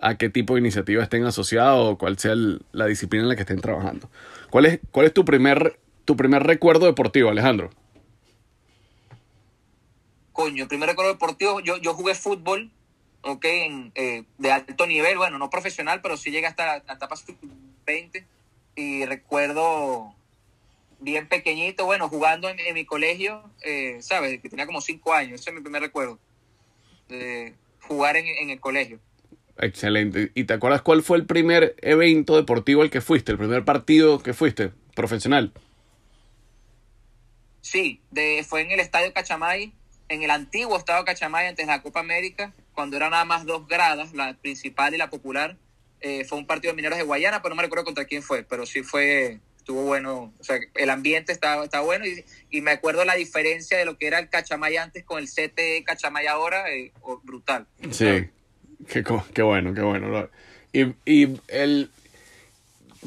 [0.00, 2.34] a qué tipo de iniciativa estén asociados o cuál sea
[2.72, 4.10] la disciplina en la que estén trabajando.
[4.50, 7.70] ¿Cuál es, cuál es tu, primer, tu primer recuerdo deportivo, Alejandro?
[10.32, 12.70] Coño, el primer recuerdo deportivo, yo, yo jugué fútbol,
[13.22, 17.16] ok, en, eh, de alto nivel, bueno, no profesional, pero sí llegué hasta la etapa
[17.84, 18.24] 20
[18.76, 20.14] y recuerdo
[21.00, 24.40] bien pequeñito, bueno, jugando en, mi colegio, eh, ¿sabes?
[24.40, 26.20] Que tenía como cinco años, ese es mi primer recuerdo,
[27.08, 29.00] de jugar en, en el colegio.
[29.58, 30.30] Excelente.
[30.34, 34.22] ¿Y te acuerdas cuál fue el primer evento deportivo al que fuiste, el primer partido
[34.22, 35.52] que fuiste, profesional?
[37.60, 39.72] Sí, de, fue en el Estadio Cachamay,
[40.08, 43.66] en el antiguo Estadio Cachamay antes de la Copa América, cuando eran nada más dos
[43.66, 45.56] gradas, la principal y la popular.
[46.00, 48.44] Eh, fue un partido de mineros de Guayana, pero no me recuerdo contra quién fue,
[48.44, 52.70] pero sí fue, estuvo bueno, o sea, el ambiente estaba, está bueno y, y, me
[52.70, 56.72] acuerdo la diferencia de lo que era el Cachamay antes con el CT Cachamay ahora,
[56.72, 56.92] eh,
[57.24, 57.66] brutal.
[57.90, 58.30] Sí.
[58.86, 59.04] Qué,
[59.34, 60.28] qué bueno, qué bueno.
[60.72, 61.90] Y, y el,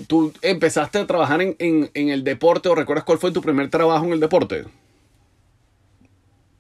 [0.07, 3.69] tú empezaste a trabajar en, en, en, el deporte o recuerdas cuál fue tu primer
[3.69, 4.65] trabajo en el deporte?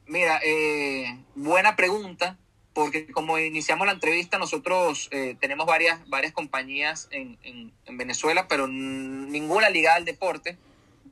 [0.05, 2.37] Mira, eh, buena pregunta,
[2.73, 8.47] porque como iniciamos la entrevista, nosotros eh, tenemos varias, varias compañías en, en, en, Venezuela,
[8.47, 10.57] pero ninguna ligada al deporte.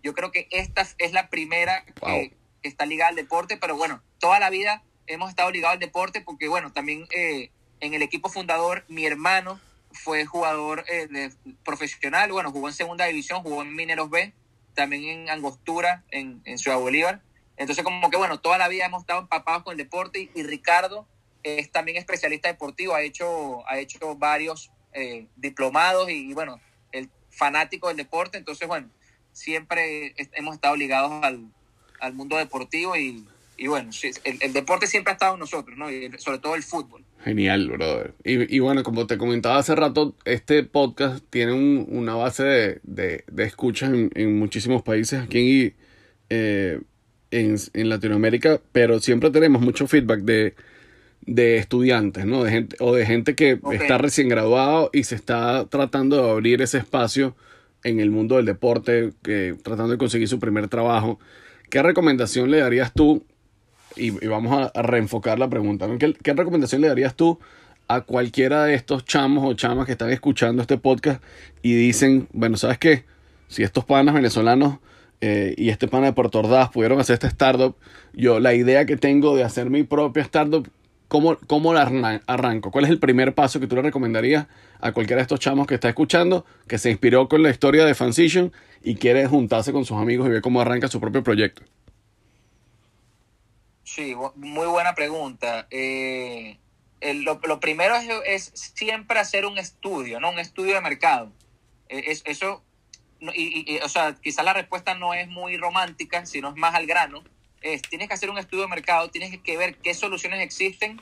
[0.03, 4.39] Yo creo que esta es la primera que, está ligada al deporte, pero bueno, toda
[4.39, 7.07] la vida hemos estado ligados al deporte porque, bueno, también...
[7.11, 9.59] Eh, en el equipo fundador, mi hermano
[9.91, 11.31] fue jugador eh,
[11.63, 14.33] profesional, bueno, jugó en segunda división, jugó en Mineros B,
[14.73, 17.21] también en Angostura, en, en Ciudad Bolívar.
[17.57, 21.05] Entonces, como que bueno, toda la vida hemos estado empapados con el deporte y, Ricardo
[21.43, 26.59] es también especialista deportivo, ha hecho, ha hecho varios eh, diplomados y, bueno,
[26.91, 28.37] el fanático del deporte.
[28.37, 28.89] Entonces, bueno,
[29.33, 31.49] siempre hemos estado ligados al,
[31.99, 33.25] al mundo deportivo y,
[33.57, 33.91] y bueno,
[34.23, 35.91] el, el, deporte siempre ha estado en nosotros, ¿no?
[35.91, 37.03] Y sobre todo el fútbol.
[37.23, 38.13] Genial, brother.
[38.23, 42.79] Y, y, bueno, como te comentaba hace rato, este podcast tiene un, una base de,
[42.83, 45.73] de, de escuchas en, en, muchísimos países aquí
[46.29, 46.79] eh,
[47.31, 50.55] en, en, Latinoamérica, pero siempre tenemos mucho feedback de,
[51.21, 52.45] de estudiantes, ¿no?
[52.45, 56.61] De gente, o de gente que está recién graduado y se está tratando de abrir
[56.61, 57.35] ese espacio
[57.83, 61.19] en el mundo del deporte, que, tratando de conseguir su primer trabajo.
[61.69, 63.25] ¿Qué recomendación le darías tú
[63.95, 65.87] y, vamos a, reenfocar la pregunta.
[65.97, 67.39] ¿Qué, recomendación le darías tú
[67.87, 71.23] a cualquiera de estos chamos o chamas que están escuchando este podcast
[71.61, 73.05] y dicen, bueno, ¿sabes qué?
[73.47, 74.77] Si estos panas venezolanos
[75.21, 77.75] eh, y este pana de Puerto Ordaz pudieron hacer este startup,
[78.13, 80.69] yo la idea que tengo de hacer mi propia startup,
[81.07, 82.69] ¿cómo, cómo la arranco?
[82.69, 84.45] ¿Cuál es el primer paso que tú le recomendarías
[84.79, 87.95] a cualquiera de estos chamos que está escuchando, que se inspiró con la historia de
[87.95, 91.63] Fansition y quiere juntarse con sus amigos y ver cómo arranca su propio proyecto?
[93.99, 95.67] Sí, muy buena pregunta.
[95.71, 96.57] Eh,
[97.01, 97.95] lo, primero
[98.25, 100.29] es, siempre hacer un estudio, ¿no?
[100.29, 101.33] Un estudio de mercado.
[101.89, 102.63] E, es, eso,
[103.35, 107.25] y, o sea, quizás la respuesta no es muy romántica, sino es más al grano.
[107.59, 111.01] Es, tienes que hacer un estudio de mercado, tienes que ver qué soluciones existen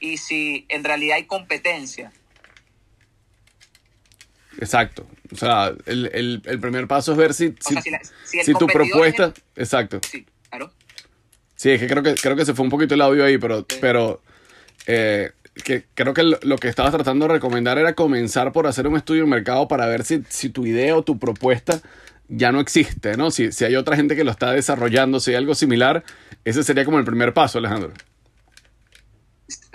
[0.00, 2.10] y si en realidad hay competencia.
[4.58, 5.06] Exacto.
[5.30, 7.54] O sea, el, primer paso es ver si,
[8.24, 9.34] si, tu propuesta...
[9.56, 10.00] Exacto.
[10.10, 10.72] Sí, claro.
[11.60, 13.66] Sí, es que creo que, creo que se fue un poquito el audio ahí, pero,
[13.82, 14.22] pero
[14.86, 15.30] eh,
[15.62, 19.24] que creo que lo, que estabas tratando de recomendar era comenzar por hacer un estudio
[19.24, 21.82] de mercado para ver si, si tu idea o tu propuesta
[22.28, 23.30] ya no existe, ¿no?
[23.30, 26.02] Si, si hay otra gente que lo está desarrollando, si hay algo similar,
[26.46, 27.92] ese sería como el primer paso, Alejandro.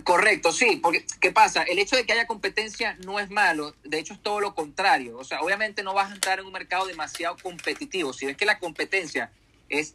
[0.04, 1.62] Correcto, sí, porque ¿qué pasa?
[1.62, 5.20] El hecho de que haya competencia no es malo, de hecho es todo lo contrario.
[5.20, 8.12] O sea, obviamente no vas a entrar en un mercado demasiado competitivo.
[8.12, 9.30] Si ves que la competencia
[9.70, 9.94] es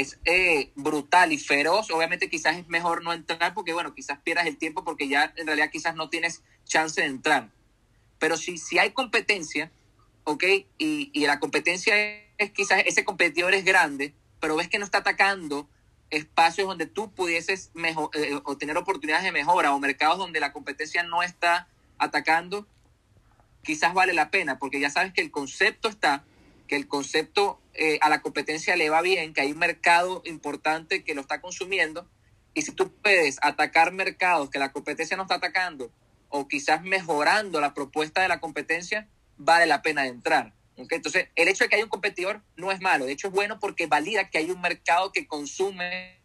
[0.00, 4.46] es eh, brutal y feroz, obviamente quizás es mejor no entrar porque, bueno, quizás pierdas
[4.46, 7.50] el tiempo porque ya en realidad quizás no tienes chance de entrar.
[8.18, 9.70] Pero si, si hay competencia,
[10.24, 10.44] ¿ok?
[10.78, 11.94] Y, y la competencia
[12.54, 15.68] quizás ese competidor es grande, pero ves que no está atacando
[16.10, 21.02] espacios donde tú pudieses mejor, eh, tener oportunidades de mejora o mercados donde la competencia
[21.02, 21.68] no está
[21.98, 22.66] atacando,
[23.62, 26.24] quizás vale la pena, porque ya sabes que el concepto está,
[26.66, 31.04] que el concepto eh, a la competencia le va bien, que hay un mercado importante
[31.04, 32.08] que lo está consumiendo,
[32.54, 35.92] y si tú puedes atacar mercados que la competencia no está atacando,
[36.28, 40.54] o quizás mejorando la propuesta de la competencia, vale la pena entrar.
[40.76, 43.58] Entonces, el hecho de que haya un competidor no es malo, de hecho es bueno
[43.58, 46.20] porque valida que hay un mercado que consume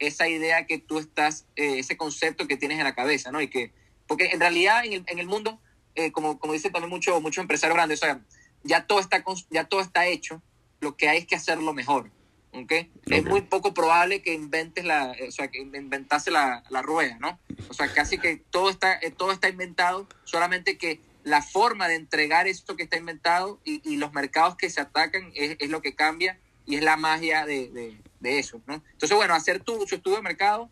[0.00, 3.40] esa idea que tú estás, eh, ese concepto que tienes en la cabeza, ¿no?
[3.40, 3.72] Y que,
[4.08, 5.60] porque en realidad en el, mundo,
[5.94, 8.20] eh, como, como dicen también muchos muchos empresarios grandes, o sea,
[8.64, 10.42] ya todo, está, ya todo está hecho,
[10.80, 12.10] lo que hay es que hacerlo mejor.
[12.52, 12.90] ¿okay?
[13.06, 17.38] Es muy poco probable que inventes la, o sea, que inventase la, la, rueda, ¿no?
[17.68, 21.94] O sea, casi que todo está, eh, todo está inventado, solamente que la forma de
[21.94, 25.80] entregar esto que está inventado y, y los mercados que se atacan es, es, lo
[25.80, 28.82] que cambia y es la magia de, de, de, eso, ¿no?
[28.92, 30.68] Entonces, bueno, hacer tu, tu estudio de mercado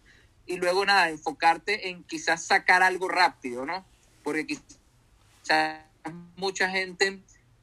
[0.47, 3.84] y luego, nada, enfocarte en quizás sacar algo rápido, ¿no?
[4.22, 5.80] Porque quizás
[6.36, 7.20] mucha gente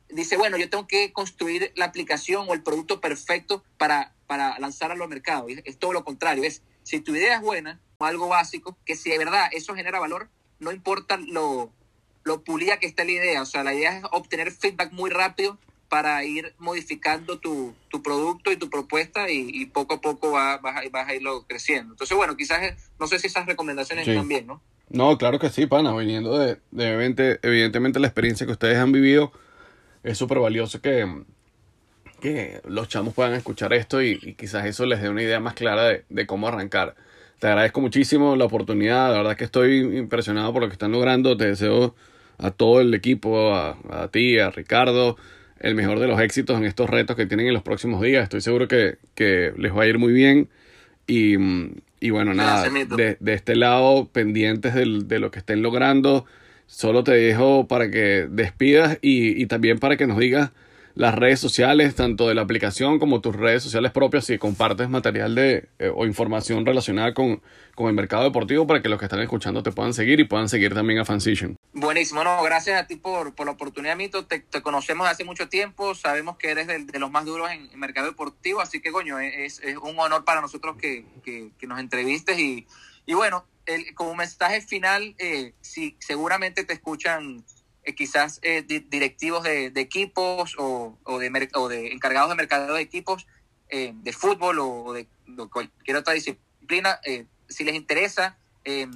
[0.09, 4.91] dice, bueno, yo tengo que construir la aplicación o el producto perfecto para, para lanzar
[4.91, 5.51] a los mercados.
[5.51, 8.95] Es, es todo lo contrario, es si tu idea es buena, o algo básico, que
[8.95, 10.29] si de verdad eso genera valor,
[10.59, 11.71] no importa lo,
[12.23, 13.41] lo pulida que esté la idea.
[13.41, 15.57] O sea, la idea es obtener feedback muy rápido
[15.89, 20.57] para ir modificando tu, tu producto y tu propuesta y, y poco a poco va,
[20.57, 21.93] vas, a, vas, a, irlo creciendo.
[21.93, 24.11] Entonces, bueno, quizás, no sé si esas recomendaciones sí.
[24.11, 24.61] están bien, ¿no?
[24.89, 25.95] No, claro que sí, pana.
[25.95, 29.31] Viniendo de, de evidente, evidentemente la experiencia que ustedes han vivido,
[30.03, 31.23] es súper valioso que,
[32.21, 35.53] que los chamos puedan escuchar esto y, y, quizás eso les dé una idea más
[35.53, 36.95] clara de, de cómo arrancar.
[37.39, 41.37] Te agradezco muchísimo la oportunidad, la verdad que estoy impresionado por lo que están logrando.
[41.37, 41.95] Te deseo
[42.39, 45.17] a todo el equipo, a, a, ti, a Ricardo,
[45.59, 48.23] el mejor de los éxitos en estos retos que tienen en los próximos días.
[48.23, 50.49] Estoy seguro que, que les va a ir muy bien.
[51.05, 51.35] Y,
[51.99, 56.25] y bueno, nada, de, de, este lado, pendientes del, de lo que estén logrando.
[56.67, 60.51] Solo te dejo para que despidas y, y también para que nos digas
[60.97, 65.35] las redes sociales, tanto de la aplicación como tus redes sociales propias, si compartes material
[65.35, 67.39] de, eh, o información relacionada con,
[67.75, 70.49] con, el mercado deportivo para que los que están escuchando te puedan seguir y puedan
[70.49, 71.55] seguir también a Fancision.
[71.73, 74.25] Buenísimo, no, gracias a ti por, por la oportunidad, Mito.
[74.25, 77.69] Te, te, conocemos hace mucho tiempo, sabemos que eres de, de los más duros en,
[77.71, 81.67] el mercado deportivo, así que, coño, es, es un honor para nosotros que, que, que
[81.67, 82.65] nos entrevistes y,
[83.05, 87.43] y bueno, el, como mensaje final, eh, si seguramente te escuchan
[87.83, 92.35] eh, quizás eh, di directivos de, de equipos o, o, de o, de encargados de
[92.35, 93.27] mercado de equipos
[93.69, 98.87] eh, de fútbol o, o de, de, cualquier otra disciplina, eh, si les interesa, eh,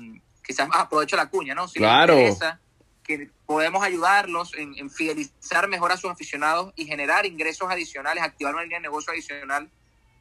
[0.46, 1.68] quizás aprovecho la cuña, ¿no?
[1.68, 2.16] Si claro.
[2.16, 2.60] les interesa,
[3.04, 8.54] que podemos ayudarlos en, en, fidelizar mejor a sus aficionados y generar ingresos adicionales, activar
[8.54, 9.70] una línea de negocio adicional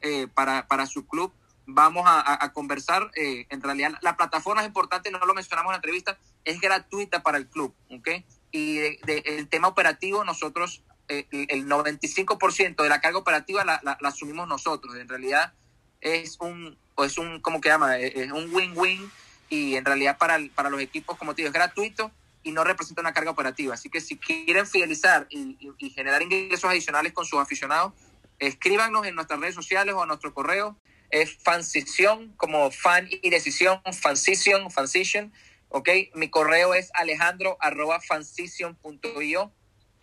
[0.01, 1.31] eh, para, para su club.
[1.65, 3.11] Vamos a, a, conversar.
[3.15, 7.23] Eh, en realidad, la plataforma es importante, no lo mencionamos en la entrevista, es gratuita
[7.23, 8.09] para el club, ¿ok?
[8.51, 13.79] y de, de, el tema operativo nosotros eh, el 95% de la carga operativa la,
[13.83, 15.53] la, la, asumimos nosotros en realidad
[16.01, 19.09] es un es un cómo que llama es un win-win
[19.49, 22.11] y en realidad para, para los equipos como te digo es gratuito
[22.43, 26.21] y no representa una carga operativa así que si quieren fidelizar y, y, y generar
[26.21, 27.93] ingresos adicionales con sus aficionados
[28.39, 30.77] escríbanos en nuestras redes sociales o a nuestro correo
[31.11, 35.31] es fancición como fan y decisión fancition fancition
[35.71, 35.89] ¿ok?
[36.15, 37.99] Mi correo es alejandro arroba.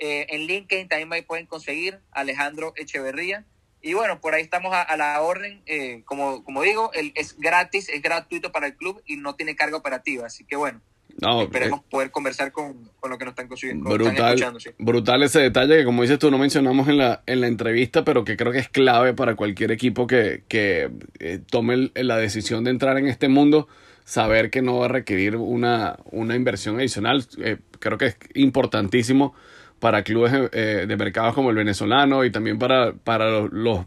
[0.01, 3.45] Eh, en LinkedIn también me pueden conseguir Alejandro Echeverría.
[3.81, 5.63] Y bueno, por ahí estamos a, a la orden.
[5.67, 9.57] Eh, como, como digo, el, es gratis, es gratuito para el club y no tiene
[9.57, 10.27] carga operativa.
[10.27, 10.81] Así que bueno,
[11.21, 13.91] no, esperemos eh, poder conversar con, con, lo que nos están consiguiendo.
[13.91, 14.71] Brutal, están escuchando, sí.
[14.79, 18.25] brutal ese detalle que como dices tú no mencionamos en la, en la entrevista, pero
[18.25, 22.71] que creo que es clave para cualquier equipo que, que eh, tome la decisión de
[22.71, 23.67] entrar en este mundo
[24.05, 27.25] saber que no va a requerir una, una inversión adicional.
[27.39, 29.35] Eh, creo que es importantísimo
[29.81, 33.87] para clubes eh, de mercados como el venezolano y también para, para los, los,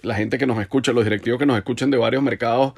[0.00, 2.74] la gente que nos escucha, los directivos que nos escuchan de varios mercados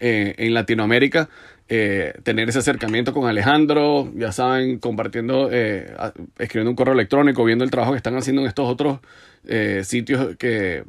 [0.00, 1.28] en Latinoamérica.
[1.68, 5.92] Eh, tener ese acercamiento con Alejandro, ya saben, compartiendo, eh,
[6.38, 9.00] escribiendo un correo electrónico, viendo el trabajo que están haciendo en estos otros
[9.82, 10.84] sitios que,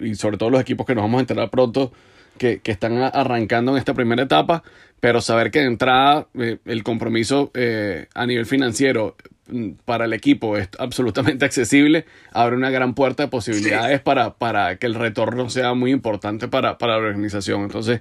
[0.00, 1.92] y sobre todo los equipos que nos vamos a enterar pronto,
[2.38, 4.62] que, que, están arrancando en esta primera etapa,
[5.00, 9.16] pero saber que de entrada eh, el compromiso eh, a nivel financiero
[9.48, 14.02] mm, para el equipo es absolutamente accesible, abre una gran puerta de posibilidades sí.
[14.04, 17.62] para, para que el retorno sea muy importante para, para la organización.
[17.62, 18.00] Entonces,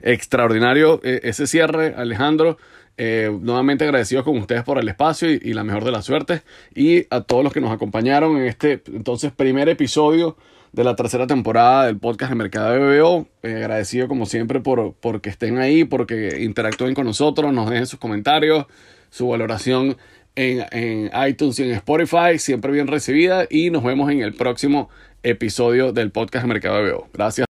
[0.00, 2.58] extraordinario eh, ese cierre, Alejandro.
[3.00, 6.42] Eh, nuevamente agradecidos con ustedes por el espacio y, la mejor de la suerte.
[6.74, 10.36] Y a todos los que nos acompañaron en este entonces primer episodio
[10.72, 13.28] de la tercera temporada del podcast de Mercado de BBO.
[13.44, 17.86] Eh, agradecido como siempre por, por que estén ahí, porque interactúen con nosotros, nos dejen
[17.86, 18.66] sus comentarios,
[19.10, 19.96] su valoración
[20.34, 23.46] en, en iTunes y en Spotify, siempre bien recibida.
[23.48, 24.90] Y nos vemos en el próximo
[25.22, 27.08] episodio del podcast de Mercado de BBO.
[27.12, 27.47] Gracias.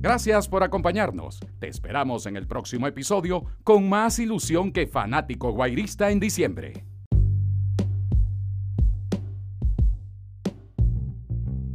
[0.00, 1.40] Gracias por acompañarnos.
[1.58, 6.84] Te esperamos en el próximo episodio con más ilusión que fanático guairista en diciembre.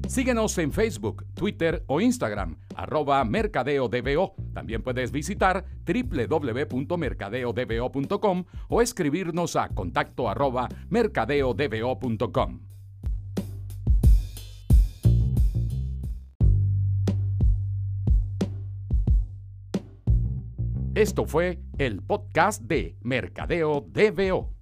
[0.07, 4.35] Síguenos en Facebook, Twitter o Instagram, arroba mercadeodbo.
[4.53, 12.72] También puedes visitar www.mercadeodbo.com o escribirnos a contacto arroba mercadeodbo.com.
[20.95, 24.53] Esto fue el podcast de Mercadeo DBO.